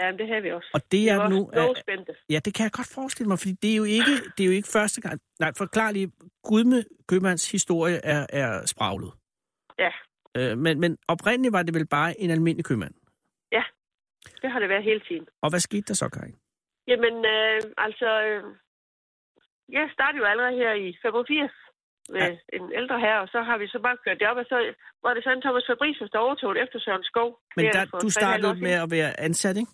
[0.00, 0.70] Ja, men det har vi også.
[0.74, 1.50] Og det er var nu...
[1.52, 4.46] Er, ja, det kan jeg godt forestille mig, fordi det er jo ikke, det er
[4.46, 5.20] jo ikke første gang...
[5.40, 6.12] Nej, forklar lige.
[6.44, 9.12] Gudme købmands historie er, er spraglet.
[9.78, 9.90] Ja,
[10.36, 12.94] Øh, men, men oprindeligt var det vel bare en almindelig købmand.
[13.52, 13.62] ja.
[14.42, 15.26] Det har det været hele tiden.
[15.42, 16.36] Og hvad skete der så, Karin?
[16.88, 18.42] Jamen, øh, altså, øh,
[19.76, 21.50] jeg startede jo allerede her i 85
[22.16, 22.56] med ja.
[22.58, 24.56] en ældre herre, og så har vi så bare kørt det op, og så
[25.04, 27.28] var det sådan Thomas Fabricius, der overtog det efter Søren Skov.
[27.56, 29.72] Men der, du 3,5 år startede med at være ansat, ikke?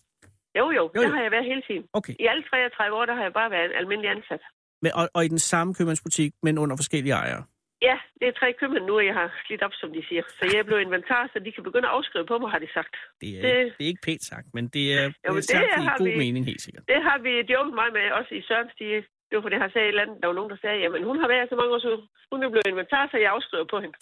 [0.58, 1.02] Jo, jo, Jo, jo, jo.
[1.02, 1.84] det har jeg været hele tiden.
[1.98, 2.14] Okay.
[2.22, 4.42] I alle 33 år, der har jeg bare været en almindelig ansat.
[4.82, 7.44] Men, og, og i den samme købmandsbutik, men under forskellige ejere.
[7.88, 10.22] Ja, det er tre købmænd nu, jeg har slidt op, som de siger.
[10.38, 12.94] Så jeg blev inventar, så de kan begynde at afskrive på mig, har de sagt.
[13.20, 13.74] Det er, Det- det...
[13.78, 15.88] det er ikke pænt sagt, men det er, det Jo, er men sagt det i
[16.02, 16.84] god vi- mening, helt sikkert.
[16.92, 18.86] Det har vi joket mig med, også i Sørens de,
[19.28, 21.18] Det var fordi, han sagde et eller andet, der var nogen, der sagde, jamen hun
[21.22, 21.90] har været så mange år, så
[22.32, 23.96] hun er blevet inventar, så jeg afskriver på hende.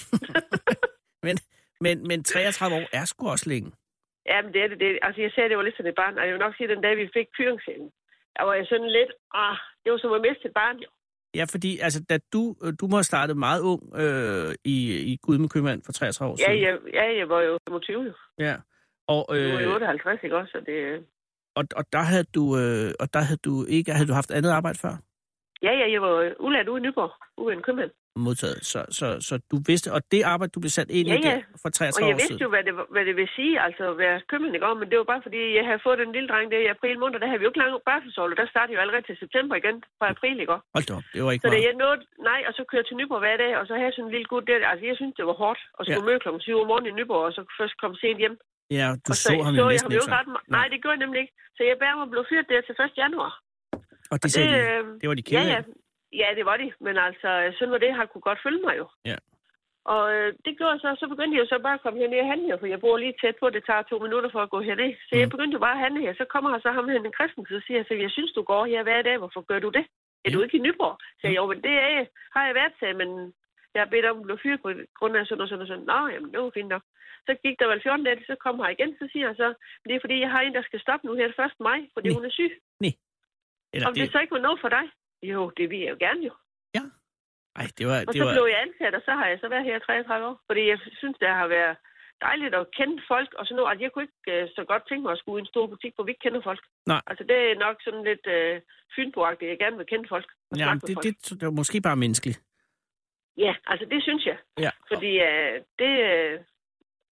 [1.26, 1.36] Men,
[1.84, 3.70] men, men 33 år er sgu også længe.
[4.30, 4.78] Jamen, det er det.
[4.80, 4.98] det.
[5.06, 6.18] Altså, jeg sagde, det var lidt sådan et barn.
[6.18, 7.88] Og jeg vil nok sige, at den dag, vi fik fyringsscenen,
[8.36, 10.88] der var jeg sådan lidt, ah, det var som at miste et barn, jo.
[11.38, 14.76] Ja, fordi altså, da du, øh, du må have startet meget ung øh, i,
[15.12, 16.62] i Gudme Købmand for 33 år Ja, siden.
[16.66, 18.12] jeg, ja, jeg var jo 25, jo.
[18.38, 18.54] ja.
[19.08, 19.44] Og, Øh...
[19.44, 20.50] Du var øh, jo 58, ikke også?
[20.52, 21.06] Så det,
[21.58, 24.50] og, og der havde du, øh, og der havde du ikke, havde du haft andet
[24.50, 24.94] arbejde før?
[25.62, 26.12] Ja, ja, jeg var
[26.44, 27.90] udlært ude i Nyborg, ude i en købmand.
[28.26, 28.60] modtaget.
[28.72, 31.36] Så, så, så du vidste, og det arbejde, du blev sat ind Ja, i ja.
[31.62, 32.42] for 33 Og jeg år vidste siden.
[32.44, 34.66] jo, hvad det, hvad det vil sige, altså at være købmand, ikke?
[34.68, 34.78] også?
[34.80, 37.16] Men det var bare fordi, jeg havde fået den lille dreng der i april måned,
[37.22, 40.06] der havde vi jo ikke lang barselsål, der startede jo allerede til september igen fra
[40.14, 40.52] april, ikke?
[40.56, 40.66] også?
[40.76, 41.66] Hold da op, det var ikke Så da meget.
[41.68, 42.00] jeg nåede,
[42.30, 44.14] nej, og så kørte jeg til Nyborg hver dag, og så havde jeg sådan en
[44.16, 46.08] lille gut der, altså jeg synes, det var hårdt at skulle Ja.
[46.08, 48.36] møde klokken 7 om morgenen i Nyborg, og så først komme sent hjem.
[48.78, 50.38] Ja, du og så, ham så jo jeg næsten ham ikke ret så.
[50.56, 51.34] Nej, det gjorde jeg nemlig ikke.
[51.56, 53.02] Så jeg bærer mig blev fyret der til 1.
[53.04, 53.32] januar.
[54.12, 55.64] Og det sagde de, øh, det var de ja, kede ja, af.
[56.22, 56.68] ja, det var de.
[56.86, 58.86] Men altså, sådan var det, har kunne godt følge mig jo.
[59.10, 59.16] Ja.
[59.94, 62.20] Og øh, det gjorde jeg så, så begyndte jeg jo så bare at komme herned
[62.24, 64.60] og handle, for jeg bor lige tæt på, det tager to minutter for at gå
[64.68, 64.92] herned.
[65.08, 65.20] Så Mm.
[65.22, 66.14] jeg begyndte jo bare at handle her.
[66.20, 68.42] Så kommer her så ham hen, en kristen, så siger jeg, så jeg synes, du
[68.52, 69.84] går her hver dag, hvorfor gør du det?
[70.24, 70.96] Er du ikke i Nyborg?
[71.20, 72.06] Så jeg, jo, men det er, jeg.
[72.36, 73.08] har jeg været til, men
[73.74, 75.86] jeg har bedt om at blive fyret på grund af sådan og sådan og sådan.
[75.92, 76.82] Nå, jamen, det var fint nok.
[77.26, 79.48] Så gik der vel 14 dage, så kom her igen, så siger jeg så,
[79.88, 81.52] det er fordi, jeg har en, der skal stoppe nu her 1.
[81.68, 82.52] maj, fordi hun er syg.
[83.72, 84.02] Eller Om det...
[84.02, 84.84] det, så ikke var noget for dig?
[85.22, 86.32] Jo, det vil jeg jo gerne jo.
[87.60, 89.48] ej, det var, Og det så var, blev jeg ansat, og så har jeg så
[89.48, 90.36] været her i 33 år.
[90.48, 91.76] Fordi jeg synes, det har været
[92.20, 93.70] dejligt at kende folk og sådan noget.
[93.70, 95.92] Altså, jeg kunne ikke øh, så godt tænke mig at skulle i en stor butik,
[95.94, 96.62] hvor vi ikke kender folk.
[96.86, 97.00] Nej.
[97.10, 98.60] Altså, det er nok sådan lidt øh,
[98.96, 99.48] fynboagtigt.
[99.52, 100.28] Jeg gerne vil kende folk.
[100.62, 101.04] Ja, det, folk.
[101.04, 102.38] det, det var måske bare menneskeligt.
[103.36, 104.38] Ja, altså det synes jeg.
[104.58, 104.70] Ja.
[104.90, 106.34] Fordi øh, det, øh,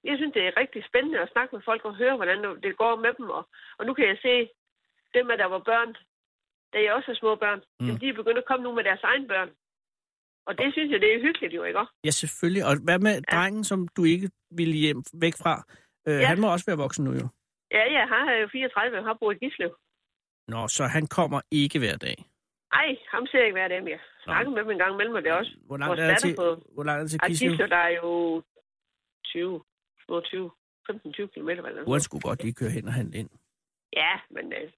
[0.08, 2.96] jeg synes, det er rigtig spændende at snakke med folk og høre, hvordan det går
[2.96, 3.30] med dem.
[3.30, 3.48] Og,
[3.78, 4.34] og nu kan jeg se,
[5.14, 5.96] dem af der var børn,
[6.74, 7.86] da jeg også er små børn, Mm.
[7.86, 7.98] mm.
[8.00, 9.50] de er begyndt at komme nu med deres egne børn.
[10.46, 11.80] Og det synes jeg, det er hyggeligt jo, ikke?
[12.04, 12.64] Ja, selvfølgelig.
[12.68, 13.20] Og hvad med ja.
[13.36, 15.54] drengen, som du ikke ville hjem væk fra?
[16.08, 16.26] Øh, Ja.
[16.26, 17.26] Han må også være voksen nu jo.
[17.76, 19.72] Ja, ja, han er jo 34 og har boet i Gislev.
[20.48, 22.16] Nå, så han kommer ikke hver dag.
[22.72, 23.98] Ej, ham ser jeg ikke hver dag mere.
[24.24, 26.46] Snakker med dem en gang imellem, og det også Hvor langt er det til, på...
[26.74, 27.50] hvor langt er det til Ej, Kislev?
[27.50, 28.42] Gislev, der er jo
[29.24, 29.62] 20,
[30.04, 30.50] små 20,
[30.90, 31.48] 15-20 km.
[31.48, 32.02] Eller noget.
[32.02, 33.30] skulle godt lige køre hen og handle ind.
[33.96, 34.70] Ja, men øh,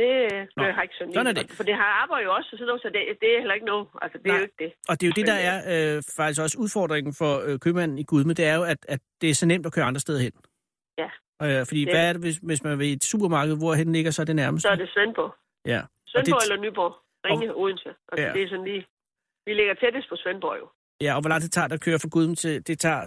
[0.00, 0.12] det,
[0.56, 1.50] Nå, det har ikke sådan sådan er det.
[1.58, 3.66] For det har arbejde jo også, og sådan noget, så det, det er heller ikke
[3.72, 3.86] noget.
[4.02, 4.38] Altså, det er Nej.
[4.40, 4.70] jo ikke det.
[4.90, 7.98] Og det er jo det, der Men, er øh, faktisk også udfordringen for øh, købmanden
[7.98, 10.20] i Gudme, det er jo, at, at det er så nemt at køre andre steder
[10.26, 10.32] hen.
[11.02, 11.08] Ja.
[11.42, 13.92] Øh, fordi Det er hvad er det, hvis, hvis man er ved et supermarked, hvorhen
[13.92, 14.66] ligger så det nærmeste?
[14.66, 15.32] Så er det Svendborg.
[15.72, 15.80] Ja.
[15.80, 16.92] Og Svendborg det, eller Nyborg.
[17.26, 17.88] Ringe, Odense.
[18.12, 18.32] Altså, Ja.
[18.32, 18.86] det er sådan lige...
[19.46, 20.66] Vi ligger tættest på Svendborg jo.
[21.00, 22.66] ja, og hvor lang tid tager det at køre fra Gudme til...
[22.66, 23.06] Det tager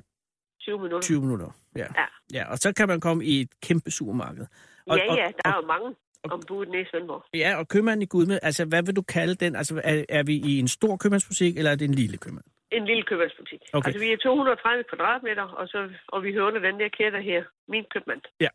[0.61, 1.01] 20 minutter.
[1.01, 1.49] 20 minutter.
[1.75, 1.87] Ja.
[1.99, 2.05] Ja.
[2.33, 2.51] ja.
[2.51, 4.45] Og så kan man komme i et kæmpe supermarked.
[4.87, 7.23] Og, ja, og, ja, der er jo mange ombud nede i Svendborg.
[7.33, 9.55] Ja, og købmanden i Gudme, altså hvad vil du kalde den?
[9.55, 12.45] Altså er, er vi i en stor købmandsbutik, eller er det en lille købmand?
[12.71, 13.61] En lille købmandsbutik.
[13.73, 13.87] Okay.
[13.87, 17.43] Altså, vi er 230 kvadratmeter, og, så, og vi hører under den der kæde her.
[17.67, 18.21] Min købmand.
[18.39, 18.49] Ja.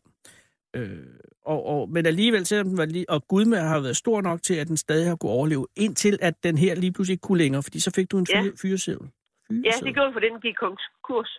[0.75, 1.05] Øh,
[1.45, 4.55] og, og, men alligevel, selvom den var lige, og Gudme har været stor nok til,
[4.55, 7.63] at den stadig har kunne overleve, indtil at den her lige pludselig ikke kunne længere,
[7.63, 8.41] fordi så fik du en Ja.
[8.41, 9.07] fyre, fyreseddel.
[9.49, 11.31] Ja, det gjorde for den gik konkurs.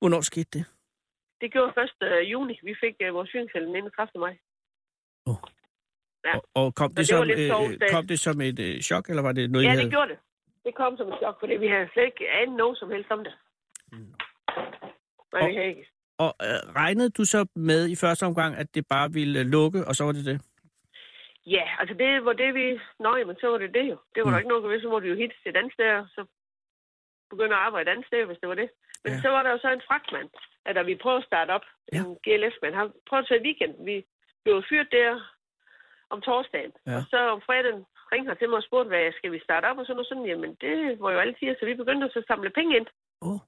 [0.00, 0.64] Hvornår skete det?
[1.40, 2.54] Det gjorde først øh, juni.
[2.62, 4.20] Vi fik øh, vores fyringshælden den 31.
[4.20, 4.34] maj.
[6.26, 6.34] Ja.
[6.36, 7.88] Og, og kom, det, det som, øh, sovsdag.
[7.94, 9.82] kom det som et øh, chok, eller var det noget, I Ja, havde?
[9.84, 10.18] det gjorde det.
[10.66, 13.24] Det kom som et chok, fordi vi havde slet ikke anet noget som helst om
[13.26, 13.34] det.
[15.32, 15.86] Nej, Og- havde ikke.
[16.18, 19.80] Og øh, regnede du så med i første omgang, at det bare ville øh, lukke,
[19.88, 20.38] og så var det det?
[21.46, 22.64] Ja, altså det var det, vi...
[23.04, 23.96] Nå, men så var det det jo.
[24.14, 24.30] Det var Mm.
[24.32, 26.22] der ikke noget ved, så må du jo hit til et andet sted, og så
[27.30, 28.68] begynde at arbejde et andet sted, hvis det var det.
[29.04, 29.20] Men Ja.
[29.20, 30.28] så var der jo så en fragtmand,
[30.66, 31.98] at da vi prøvede at starte op, Ja.
[31.98, 33.74] en GLS-mand, han prøvede så i weekend.
[33.90, 33.96] Vi
[34.44, 35.10] blev fyret der
[36.12, 36.72] om torsdagen.
[36.86, 36.96] Ja.
[36.98, 37.80] Og så om fredagen
[38.12, 40.08] ringte han til mig og spurgte, hvad skal vi starte op og sådan noget.
[40.10, 42.86] Sådan, jamen, det var jo alle tider, så vi begyndte så at samle penge ind.
[43.28, 43.38] Oh.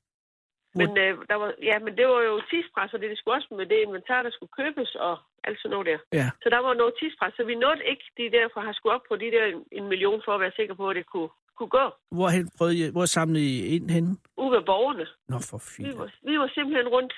[0.81, 3.49] Men, øh, der var, ja, men det var jo tidspres, og det, det skulle også
[3.61, 5.15] med det inventar, der skulle købes og
[5.47, 5.99] alt sådan noget der.
[6.21, 6.27] Ja.
[6.43, 8.95] Så der var noget tidspres, så vi nåede ikke de der, for at have skulle
[8.97, 9.45] op på de der
[9.79, 11.87] en million, for at være sikker på, at det kunne, kunne gå.
[12.19, 14.11] Hvorhen prøvede I, hvor samlede I ind henne?
[14.43, 15.07] Ude ved borgerne.
[15.33, 15.99] Nå, for Vi fint.
[15.99, 17.15] var, vi var simpelthen rundt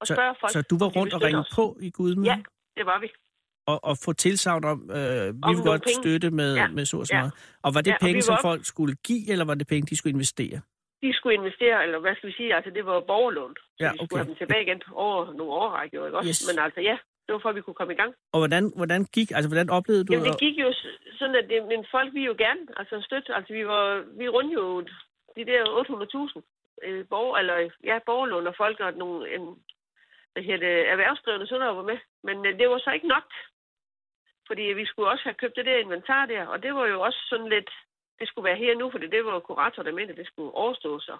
[0.00, 0.52] og Så, spørge folk.
[0.52, 2.24] så du var rundt og ringe på i Gudme?
[2.30, 2.36] Ja,
[2.76, 3.08] det var vi.
[3.70, 6.00] Og, og få tilsavn om, øh, vi vil nogle godt penge.
[6.02, 6.68] støtte med, Ja.
[6.76, 7.20] med så og så Ja.
[7.20, 7.32] meget.
[7.64, 9.96] Og var det Ja, penge, som op- folk skulle give, eller var det penge, de
[9.98, 10.58] skulle investere?
[11.04, 13.54] De skulle investere, eller hvad skal vi sige, altså det var borgerlån.
[13.56, 14.16] Så Ja, vi skulle okay.
[14.20, 16.28] have dem tilbage igen over nogle årrække, ikke også?
[16.28, 16.40] Yes.
[16.48, 18.12] Men altså ja, det var for, at vi kunne komme i gang.
[18.34, 20.68] Og hvordan, hvordan gik, altså hvordan oplevede du Jamen, det gik jo
[21.18, 23.30] sådan, at det, men folk vil jo gerne altså støtte.
[23.36, 23.84] Altså, vi var,
[24.20, 24.64] vi rundt jo
[25.38, 26.40] de der 800.000
[26.86, 27.56] øh, borger, eller
[27.90, 29.44] ja, borgerlån og folk og nogle, en,
[30.32, 31.98] hvad hedder det, erhvervsdrivende sådan noget var med.
[32.26, 33.26] Men øh, det var så ikke nok.
[34.50, 37.20] Fordi vi skulle også have købt det der inventar der, og det var jo også
[37.30, 37.70] sådan lidt,
[38.18, 40.52] det skulle være her nu, fordi det var jo kurator, der mente, at det skulle
[40.62, 41.02] overstås.
[41.08, 41.16] Så,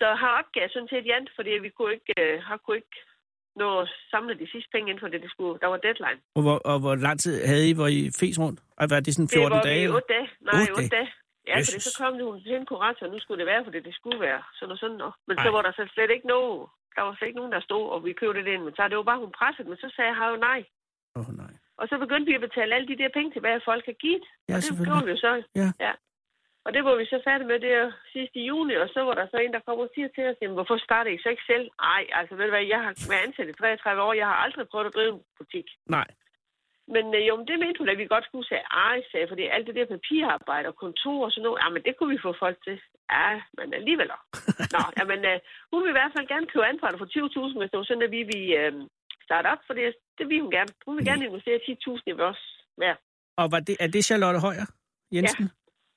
[0.00, 2.98] så har opgav sådan set Jan, fordi vi kunne ikke, øh, har kunne ikke
[3.60, 6.20] nå at samle de sidste penge ind, fordi det skulle, der var deadline.
[6.36, 8.60] og hvor, og hvor lang tid havde I, hvor I fes rundt?
[8.80, 9.82] Og var det sådan 14 det var dage?
[9.82, 9.96] eller?
[9.96, 10.28] 8 dage.
[10.50, 11.10] Nej, Otte 8 dage?
[11.48, 11.82] Ja, fordi Jesus.
[11.86, 14.42] så kom hun til en kurator, og nu skulle det være, fordi det skulle være
[14.58, 15.00] sådan og sådan.
[15.06, 15.12] Og.
[15.28, 15.44] Men Ej.
[15.44, 16.58] så var der så slet ikke nogen,
[16.94, 18.88] der var slet ikke nogen, der stod, og vi købte det inventar.
[18.88, 20.60] Det var bare, hun pressede, men så sagde jeg jo nej.
[21.16, 21.54] Åh, oh, nej.
[21.80, 24.24] Og så begyndte vi at betale alle de der penge tilbage, folk har givet.
[24.48, 25.32] Ja, og det gjorde vi jo så.
[25.60, 25.68] Ja.
[25.86, 25.92] ja.
[26.64, 29.26] Og det var vi så færdige med der sidste i juni, og så var der
[29.26, 31.66] så en, der kom og siger til os, jamen, hvorfor starter I så ikke selv?
[31.86, 34.68] Nej, altså ved du hvad, jeg har været ansat i 33 år, jeg har aldrig
[34.68, 35.66] prøvet at drive en butik.
[35.96, 36.08] Nej.
[36.94, 39.44] Men øh, jo, men det mente hun, at vi godt skulle sige, ej, sagde, fordi
[39.54, 42.32] alt det der papirarbejde og kontor og sådan noget, ja, men det kunne vi få
[42.44, 42.76] folk til.
[43.14, 44.08] Ja, men alligevel.
[44.74, 45.38] Nå, jamen, øh,
[45.70, 47.08] hun vil i hvert fald gerne købe anparter for
[47.52, 48.72] 20.000, hvis det var sådan, at vi vil øh,
[49.28, 50.70] starte op, for det, det vil hun gerne.
[50.86, 52.42] Hun vil gerne investere 10.000 i vores
[52.76, 52.94] hver.
[53.36, 54.66] Og var det, er det Charlotte Højer
[55.14, 55.50] Jensen?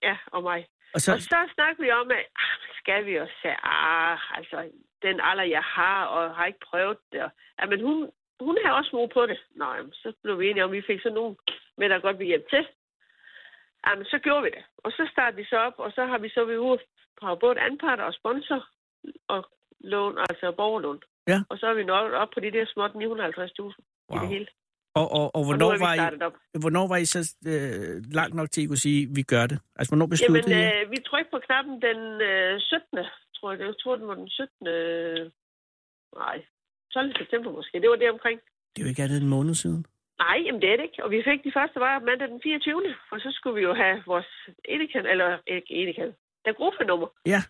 [0.07, 0.67] Ja, og mig.
[0.93, 4.57] Og så, Og så snakker vi om, at ah, skal vi også sige, ah, altså,
[5.01, 7.23] den alder, jeg har, og har ikke prøvet det.
[7.23, 9.39] Og, ja, men hun, hun har også mod på det.
[9.55, 11.37] Nå, jamen, så blev vi enige om, at vi fik sådan nogen
[11.77, 12.67] med, der godt vil hjælpe til.
[13.87, 14.63] Jamen, så gjorde vi det.
[14.77, 16.79] Og så startede vi så op, og så har vi så ved ude
[17.21, 18.67] på både anparter og sponsor
[19.27, 19.41] og
[19.79, 21.01] lån, altså borgerlån.
[21.27, 21.39] Ja.
[21.49, 24.15] Og så er vi nået op på de der småt 950.000 wow.
[24.15, 24.47] i det hele.
[24.99, 26.35] og, og, og, Og hvornår, vi var I, op.
[26.63, 27.21] hvornår var I så
[27.51, 29.57] øh, langt nok til, at I kunne sige, at vi gør det?
[29.77, 30.83] Altså, hvornår besluttede Jamen, I?
[30.83, 31.99] øh, vi trykkede på knappen den
[32.29, 33.05] øh, 17.
[33.37, 33.59] tror jeg.
[33.59, 34.67] Jeg tror, den var den 17.
[34.67, 35.31] Øh,
[36.23, 36.37] nej,
[36.93, 37.17] 12.
[37.21, 37.81] september måske.
[37.81, 38.39] Det var det omkring.
[38.71, 39.85] Det er jo ikke andet en måned siden.
[40.25, 41.03] Nej, jamen det er det ikke.
[41.05, 42.95] Og vi fik de første varer mandag den 24.
[43.11, 44.29] Og så skulle vi jo have vores
[44.73, 46.11] Edekan, eller ikke Edekan,
[46.45, 47.07] der gruppenummer.
[47.33, 47.41] Ja.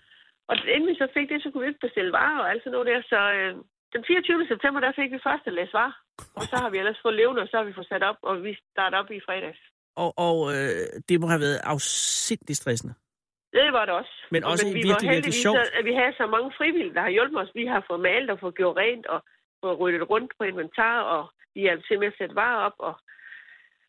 [0.49, 2.75] Og inden vi så fik det, så kunne vi ikke bestille varer og alt sådan
[2.75, 3.01] noget der.
[3.13, 3.51] Så øh,
[3.95, 4.47] den 24.
[4.51, 5.95] september, der fik vi første læs varer.
[6.37, 8.43] Og så har vi ellers fået levende, og så har vi fået sat op, og
[8.43, 9.61] vi starter op i fredags.
[10.03, 12.93] Og, og øh, det må have været afsindigt stressende.
[13.57, 14.15] Det var det også.
[14.31, 15.57] Men også vi virkelig, var virkelig sjovt.
[15.77, 17.51] at vi havde så mange frivillige, der har hjulpet os.
[17.61, 19.19] Vi har fået malet og fået gjort rent og
[19.61, 21.23] fået ryddet rundt på inventar, og
[21.55, 22.93] vi har til med at sætte varer op og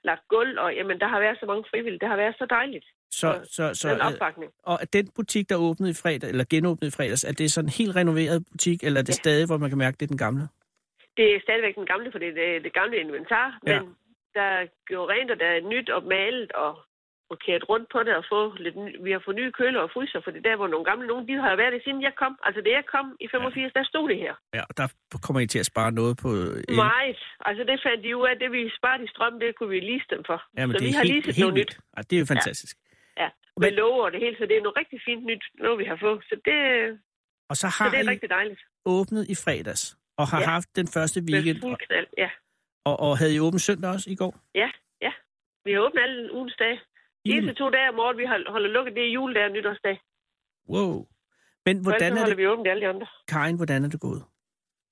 [0.05, 2.01] lagt gulv, og jamen, der har været så mange frivillige.
[2.03, 2.89] Det har været så dejligt.
[3.11, 4.51] Så, så, så, den øh, opbakning.
[4.63, 7.67] og er den butik, der åbnede i fredag, eller genåbnede i fredags, er det sådan
[7.69, 9.23] en helt renoveret butik, eller er det Ja.
[9.25, 10.49] stadig, hvor man kan mærke, det er den gamle?
[11.17, 13.81] Det er stadigvæk den gamle, for det er det gamle inventar, Ja.
[13.81, 13.91] men
[14.35, 16.73] der er gjort rent, og der er nyt og malet og
[17.33, 20.31] rokeret rundt på det og få lidt vi har fået nye køler og fryser, for
[20.31, 22.35] det er der, hvor nogle gamle nogen, de har været det siden jeg kom.
[22.47, 24.35] Altså, da jeg kom i 85, der stod det her.
[24.57, 24.87] Ja, og der
[25.27, 26.29] kommer I til at spare noget på...
[26.73, 26.79] el.
[27.49, 30.07] Altså, det fandt de ud af, det vi sparede i strøm, det kunne vi lease
[30.15, 30.39] dem for.
[30.59, 31.59] Ja, men så det vi er har helt, leaset helt noget nyt.
[31.61, 31.75] vildt.
[31.97, 32.75] Ja, det er jo fantastisk.
[32.77, 32.88] Ja,
[33.63, 35.99] med love og det hele, så det er noget rigtig fint nyt, noget vi har
[36.05, 36.25] fået.
[36.29, 36.59] Så det,
[37.51, 38.61] Og så så har det er I rigtig dejligt.
[38.97, 39.85] åbnet i fredags,
[40.21, 40.47] og har Ja.
[40.55, 42.31] haft den første Med weekend, fuld knald, ja.
[42.89, 44.35] og, og havde I åbent søndag også i går?
[44.63, 44.71] Ja,
[45.07, 45.13] ja.
[45.65, 46.81] Vi har åbnet alle ugens dage.
[47.25, 49.97] De eneste to dage om året, vi holder lukket, det er juledag og nytårsdag.
[50.75, 51.07] Wow.
[51.67, 53.07] Men Hvordan så er det, vi åbent alle de andre.
[53.29, 54.23] Karin, hvordan er det gået?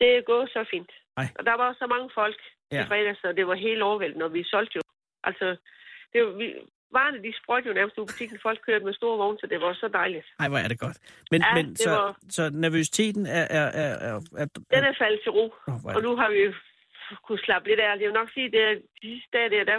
[0.00, 0.90] Det er gået så fint.
[1.16, 1.26] Ej.
[1.38, 2.40] Og der var så mange folk
[2.72, 2.76] ja.
[2.76, 2.84] Ja.
[2.84, 4.82] i fredags, så det var helt overvældende, og vi solgte jo.
[5.24, 5.46] Altså,
[6.12, 6.46] det var, vi,
[6.98, 8.38] varerne, de sprøjte jo nærmest ud butikken.
[8.46, 10.26] Folk kørte med store vogne, så det var så dejligt.
[10.42, 10.98] Ej, hvor er det godt.
[11.32, 13.44] Men, Ja, men så, var- så nervøsiteten er...
[13.60, 16.52] er, er, er, er, Den er faldet til ro, er og nu har vi jo
[17.26, 17.86] kunne slappe lidt af.
[18.02, 19.78] Jeg vil nok sige, det er de sidste dage, der, der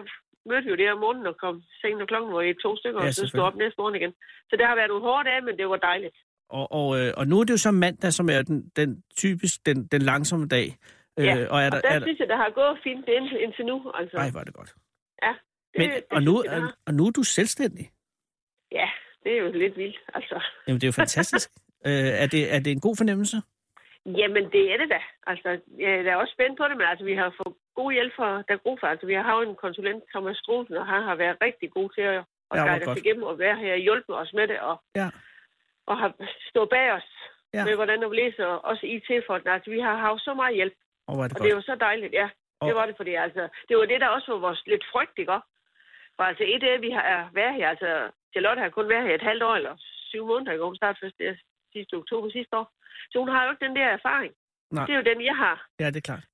[0.49, 3.01] mødte vi jo det om morgenen og kom sent og klokken var i to stykker,
[3.01, 4.13] Ja, og så stod op næste morgen igen.
[4.49, 6.15] Så det har været nogle hårde dage, men det var dejligt.
[6.49, 8.89] Og, og, øh, og nu er det jo så mandag, som er den, den
[9.23, 10.67] typisk den, den langsomme dag.
[11.17, 13.05] Ja, Øh, og er der, og der er der, synes jeg, der har gået fint
[13.17, 13.91] indtil, indtil nu.
[13.99, 14.17] Altså.
[14.17, 14.71] ej, er det godt.
[15.23, 15.33] Ja,
[15.77, 16.75] Men, det og, nu, har.
[16.87, 17.85] og nu er du selvstændig.
[18.71, 18.89] Ja,
[19.23, 20.43] det er jo lidt vildt, altså.
[20.67, 21.49] Jamen, det er jo fantastisk.
[21.87, 23.37] øh, er, det, er det en god fornemmelse?
[24.05, 25.01] Jamen, det er det da.
[25.27, 25.49] Altså,
[25.79, 28.85] jeg er også spændt på det, men altså, vi har fået god hjælp fra Dagrofa.
[28.87, 32.01] Altså, vi har haft en konsulent, Thomas Strosen, og han har været rigtig god til
[32.01, 32.17] at,
[32.51, 35.09] at Ja, guide os igennem og være her og hjælpe os med det, og, Ja.
[35.89, 36.09] og har
[36.49, 37.07] stået bag os
[37.53, 37.65] Ja.
[37.65, 39.43] med, hvordan vi læser, og også IT-folk.
[39.45, 40.73] Altså, vi har haft så meget hjælp,
[41.07, 41.43] Og det og godt.
[41.43, 42.29] det er jo så dejligt, ja.
[42.59, 45.15] Og- Det var det, fordi altså, det var det, der også var vores lidt frygt,
[45.19, 45.31] ikke
[46.17, 47.91] For altså, et af, vi har været her, altså,
[48.33, 49.73] Charlotte har kun været her et halvt år, eller
[50.11, 50.65] syv måneder, ikke?
[50.65, 51.35] Hun startede først der
[51.73, 52.67] sidste oktober sidste år.
[53.11, 54.33] Så hun har jo ikke den der erfaring.
[54.71, 54.85] Nej.
[54.85, 55.57] Det er jo den, jeg har.
[55.79, 56.25] Ja, det er klart.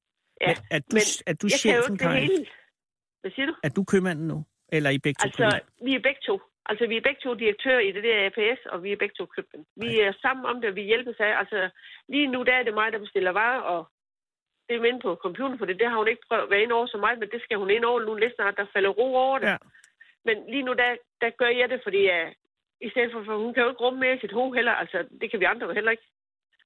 [0.41, 2.23] Ja, Men er du, men er du jeg kan jo ikke det Karin?
[2.31, 2.45] hele.
[3.21, 3.55] Hvad siger du?
[3.63, 4.37] Er du købmanden nu?
[4.75, 6.35] Eller er I begge to Altså, vi er begge to.
[6.69, 9.25] Altså, vi er begge to direktører i det der APS, og vi er begge to
[9.25, 9.65] købmænd.
[9.83, 11.31] Vi er sammen om det, og vi hjælpes af.
[11.41, 11.59] Altså,
[12.13, 13.81] lige nu der er det mig, der bestiller varer, og
[14.67, 16.71] det er inde på computeren, for det, det har hun ikke prøvet at være ind
[16.71, 18.57] over så meget, men det skal hun ind over nu lidt snart.
[18.57, 19.47] Der falder ro over det.
[19.47, 19.57] Ja.
[20.27, 20.89] Men lige nu, der,
[21.21, 22.29] der gør jeg det, fordi uh,
[22.87, 24.71] i stedet for, for hun kan jo ikke rumme mere i sit hoved heller.
[24.83, 26.07] Altså, det kan vi andre jo heller ikke.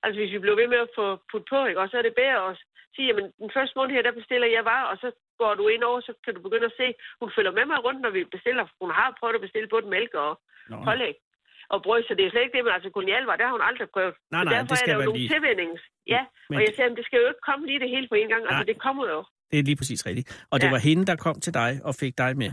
[0.04, 1.80] Altså, hvis vi bliver ved med at få putt på, ikke?
[1.82, 2.58] og så er det bedre at
[2.96, 5.84] sige, jamen, den første måned her, der bestiller jeg varer, og så går du ind
[5.84, 6.88] over, så kan du begynde at se,
[7.22, 8.66] hun følger med mig rundt, når vi bestiller.
[8.82, 10.32] Hun har prøvet at bestille både mælk og
[10.70, 10.78] Nå.
[10.84, 11.16] pålæg
[11.70, 13.90] og brød, så det er slet ikke det, men altså kolonialvar, det har hun aldrig
[13.90, 14.14] prøvet.
[14.32, 15.82] Nej, Så nej, derfor det skal er der jo nogle lige- tilvændings.
[16.16, 18.08] Ja, Men og jeg det- siger, jamen, det skal jo ikke komme lige det hele
[18.12, 18.42] på en gang.
[18.42, 18.64] Altså, Nej.
[18.72, 19.20] det kommer jo.
[19.52, 20.46] Det er lige præcis rigtigt.
[20.52, 20.72] Og det Ja.
[20.72, 22.52] var hende, der kom til dig og fik dig med.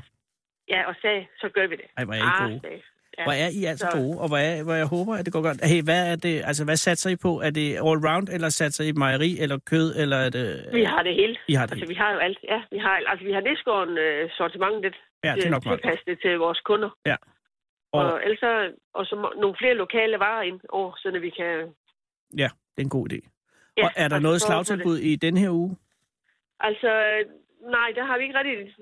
[0.68, 1.84] Ja, og sagde, så gør vi det.
[1.96, 2.60] Ej, hvor er I Ah, gode.
[2.64, 2.82] sagde.
[3.18, 3.24] Ja.
[3.26, 5.42] Hvor er I altså Så- gode, og hvor, er, hvor jeg håber, at det går
[5.48, 5.58] godt.
[5.72, 7.32] Hey, hvad er det, altså hvad satser I på?
[7.46, 10.46] Er det all round, eller satser I mejeri, eller kød, eller er det...
[10.72, 11.36] Vi har det hele.
[11.48, 11.94] I har det altså, hele.
[11.94, 12.38] vi har jo alt.
[12.52, 14.96] Ja, vi har, altså, vi har næstgården øh, sortiment lidt.
[15.24, 16.90] Ja, det er nok meget tilpasset det til vores kunder.
[17.06, 17.16] Ja.
[17.92, 18.52] Og, Og- og ellers så,
[18.94, 21.52] og så nogle flere lokale varer ind over, så vi kan...
[22.42, 23.18] Ja, det er en god idé.
[23.76, 25.76] Ja, og er der altså, noget slagtilbud i den her uge?
[26.60, 26.90] Altså,
[27.76, 28.74] nej, der har vi ikke rigtig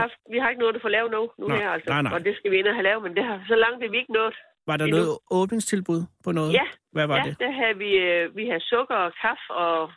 [0.00, 0.12] haft...
[0.32, 1.90] Vi har ikke noget at få lavet nu, nu Nej, her, altså.
[1.90, 2.12] nej, nej.
[2.14, 3.96] Og det skal vi ind og have lavet, men det har, så langt er vi
[3.98, 4.34] ikke nået.
[4.66, 4.98] Var der endnu.
[5.00, 6.52] noget åbningstilbud på noget?
[6.52, 7.38] Ja, Hvad var ja, det?
[7.40, 9.90] der har vi, øh, vi har sukker og kaffe og...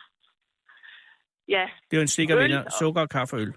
[1.48, 2.64] Ja, Det var en sikker vinder.
[2.64, 3.54] og- Sukker, kaffe og øl.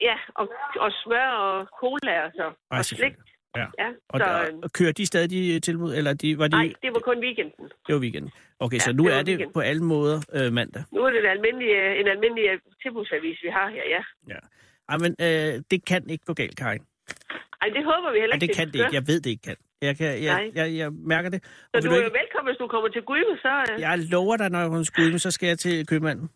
[0.00, 0.48] ja og,
[0.80, 2.52] og smør og cola og så.
[2.70, 3.12] Ej, og slik.
[3.60, 3.66] Ja.
[3.84, 6.56] Ja, Og, så, der, og kører de stadig de tilbud, eller de, var de...
[6.56, 7.64] nej, det var kun weekenden.
[7.86, 8.30] Det var weekenden.
[8.60, 9.52] Okay, Ja, så nu det er det weekend.
[9.52, 10.82] på alle måder øh, mandag.
[10.92, 14.02] Nu er det en almindelig, øh, en almindelig øh, tilbudsavis, vi har her, ja.
[14.34, 14.40] Ja.
[14.88, 16.82] Ej, men øh, det kan ikke gå galt, Karin.
[17.62, 18.46] Ej, det håber vi heller Ej, ikke.
[18.46, 18.94] det kan det ikke.
[18.98, 19.56] Jeg ved, det ikke kan.
[19.82, 20.50] Jeg, kan, jeg, Nej.
[20.54, 21.40] jeg, jeg mærker det.
[21.44, 23.52] Så du er jo ikke, velkommen, hvis du kommer til Grybe, så...
[23.72, 26.30] Øh, jeg lover dig, når hun skulle, men så skal jeg til købmanden.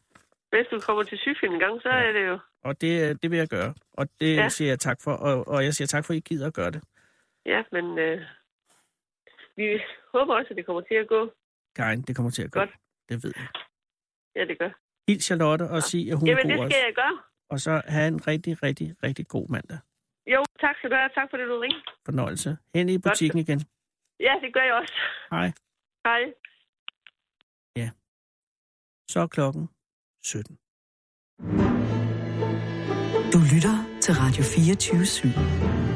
[0.51, 2.39] Hvis du kommer til Syfyn en gang, så er det jo...
[2.65, 3.75] Og det, det vil jeg gøre.
[3.93, 4.43] Og det Ja.
[4.43, 4.49] ja.
[4.49, 5.11] siger jeg tak for.
[5.13, 6.81] Og, og jeg siger tak for, at I gider at gøre det.
[7.47, 8.21] Ja, men øh,
[9.57, 9.81] vi
[10.15, 11.31] håber også, at det kommer til at gå.
[11.77, 12.61] Karin, det kommer til at gå.
[12.61, 12.71] Godt.
[13.09, 13.49] Det ved jeg.
[14.37, 14.71] Ja, det gør.
[15.09, 16.87] Hils Charlotte og sig, at hun Jamen, er det god skal også.
[16.87, 17.17] jeg gøre.
[17.51, 19.79] Og så have en rigtig, rigtig, rigtig god mandag.
[20.27, 21.11] Jo, tak skal du have.
[21.15, 21.83] Tak for det, du ringede.
[22.05, 22.57] Fornøjelse.
[22.75, 23.61] Hen i butikken igen.
[24.21, 24.95] Ja, det gør jeg også.
[25.31, 25.53] Hej.
[26.07, 26.33] Hej.
[29.13, 29.69] Så er klokken
[30.23, 30.59] 17.
[33.35, 35.90] Du lytter til Radio 24 /7.